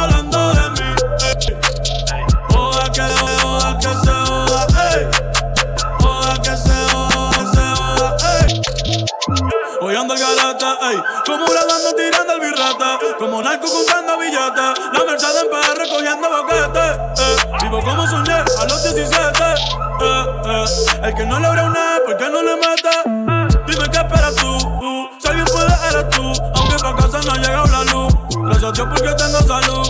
Hoy 9.95 10.01
ando 10.01 10.14
el 10.14 10.20
galata, 10.20 10.76
ey 10.90 11.01
Como 11.24 11.47
grabando 11.47 11.95
tirando 11.95 12.32
el 12.32 12.40
birrete 12.40 13.14
Como 13.16 13.40
narco 13.40 13.68
contando 13.70 14.18
billetes 14.18 14.90
La 14.92 15.05
Mercedes 15.05 15.45
en 15.45 15.51
PR 15.51 15.78
recogiendo 15.78 16.28
boquetes 16.30 16.99
eh. 17.22 17.36
Vivo 17.62 17.80
como 17.80 18.05
soñé 18.09 18.32
a 18.32 18.64
los 18.68 18.82
17 18.82 19.14
eh, 19.14 20.26
eh. 20.47 20.64
El 21.05 21.14
que 21.14 21.24
no 21.24 21.38
logra 21.38 21.66
una, 21.66 21.99
¿por 22.05 22.16
qué 22.16 22.28
no 22.28 22.42
le 22.42 22.57
mete? 22.57 23.62
Dime 23.68 23.88
qué 23.88 23.99
esperas 23.99 24.34
tú, 24.34 24.59
tú. 24.59 25.11
Si 25.20 25.28
alguien 25.28 25.47
puede, 25.47 25.72
eres 25.88 26.11
tú 26.11 26.32
Aunque 26.57 26.76
pa' 26.82 26.97
casa 26.97 27.20
no 27.24 27.32
ha 27.32 27.36
llegado 27.36 27.66
la 27.66 27.84
luz 27.92 28.14
Gracias 28.36 28.64
a 28.64 28.72
Dios 28.72 28.88
porque 28.90 29.14
tengo 29.14 29.38
salud. 29.47 29.88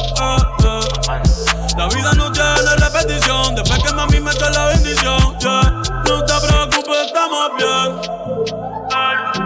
La 1.78 1.88
vida 1.88 2.12
no 2.12 2.30
tiene 2.30 2.76
repetición 2.76 3.54
Después 3.54 3.82
que 3.82 3.94
mami 3.94 4.20
mete 4.20 4.50
la 4.50 4.66
bendición 4.66 5.38
yeah. 5.38 5.82
No 6.06 6.22
te 6.22 6.46
preocupes, 6.46 7.06
estamos 7.06 7.50
bien 7.56 8.24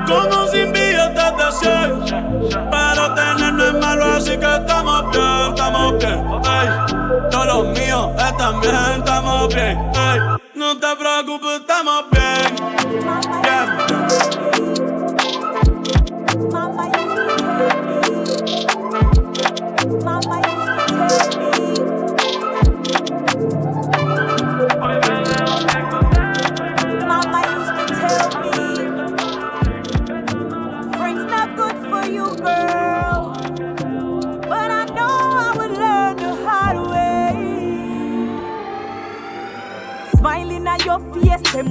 como 0.08 0.48
sin 0.48 0.72
billetes 0.72 1.36
de 1.36 1.52
100 1.52 2.40
Pero 2.70 3.14
tener 3.14 3.52
no 3.52 3.64
es 3.64 3.74
malo 3.74 4.04
así 4.16 4.36
que 4.36 4.54
estamos 4.54 5.10
bien, 5.10 5.48
estamos 5.48 5.98
bien 5.98 6.24
ey. 6.44 7.30
Todos 7.30 7.46
los 7.46 7.66
míos 7.78 8.10
están 8.18 8.60
bien, 8.60 8.74
estamos 8.96 9.54
bien 9.54 9.78
ey. 9.94 10.18
No 10.54 10.78
te 10.78 10.96
preocupes, 10.96 11.60
estamos 11.60 12.04
bien 12.10 12.56
Bien. 13.42 14.07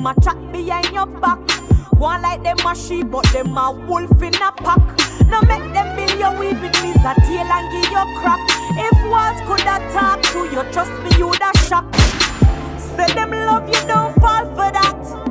them 0.07 0.17
a 0.17 0.21
chat 0.21 0.51
behind 0.51 0.93
your 0.93 1.05
back. 1.05 1.39
One 1.99 2.21
like 2.21 2.43
them 2.43 2.57
a 2.65 2.75
sheep, 2.75 3.11
but 3.11 3.25
them 3.33 3.57
a 3.57 3.71
wolf 3.71 4.21
in 4.21 4.35
a 4.35 4.51
pack. 4.51 4.79
Now 5.27 5.41
make 5.41 5.73
them 5.73 5.95
build 5.95 6.19
your 6.19 6.37
weed 6.37 6.61
with 6.61 6.75
lizard 6.81 7.17
tail 7.25 7.47
and 7.47 7.71
give 7.71 7.91
your 7.91 8.05
crap. 8.19 8.39
If 8.77 8.97
words 9.11 9.41
could 9.47 9.65
talk 9.91 10.21
to 10.21 10.39
you, 10.45 10.63
trust 10.71 10.91
me, 11.03 11.09
you'd 11.17 11.41
a 11.41 11.57
shock. 11.67 11.93
Say 12.77 13.13
them 13.13 13.31
love 13.31 13.67
you, 13.67 13.87
don't 13.87 14.13
fall 14.15 14.45
for 14.55 14.71
that. 14.71 15.26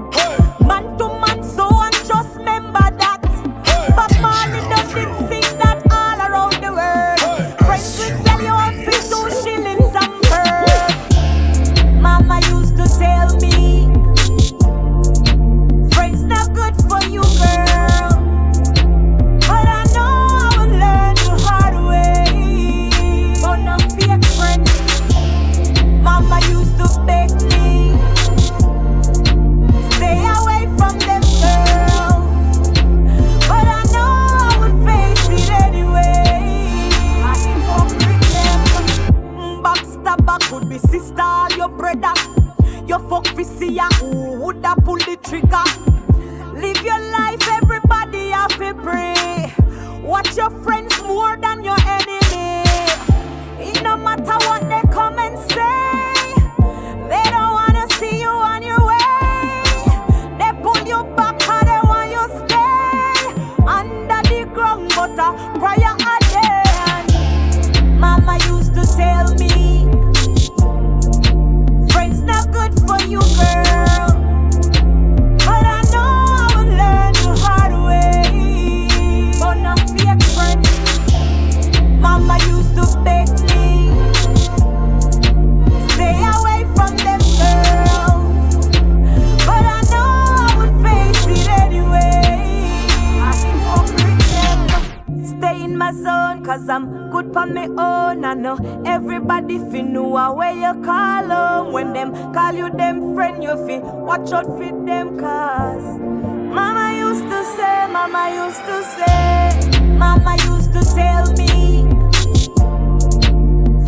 my 95.77 95.93
zone, 95.93 96.45
cause 96.45 96.69
I'm 96.69 97.11
good 97.11 97.33
for 97.33 97.47
my 97.47 97.67
own. 97.67 98.25
I 98.25 98.35
know 98.35 98.57
everybody 98.87 99.59
fi 99.59 99.83
know 99.83 100.33
where 100.35 100.53
you 100.53 100.83
call 100.83 101.29
home. 101.29 101.73
When 101.73 101.93
them 101.93 102.13
call 102.33 102.55
you 102.55 102.71
them 102.71 103.15
friend, 103.15 103.43
you 103.43 103.55
fi 103.67 103.79
watch 103.79 104.33
out 104.33 104.47
for 104.47 104.87
them, 104.87 105.19
cause 105.19 105.99
Mama 106.01 106.97
used 106.97 107.25
to 107.25 107.45
say, 107.57 107.87
Mama 107.93 108.33
used 108.35 108.65
to 108.65 108.83
say, 108.97 109.89
Mama 109.99 110.37
used 110.53 110.73
to 110.73 110.83
tell 110.95 111.33
me, 111.33 111.85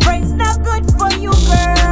Friends 0.03 0.31
not 0.33 0.63
good 0.63 0.85
for 0.97 1.11
you, 1.19 1.31
girl. 1.31 1.88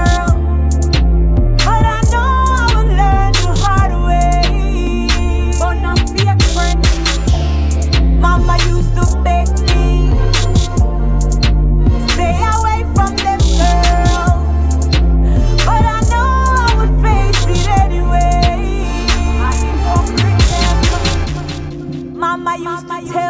mighty 22.85 23.26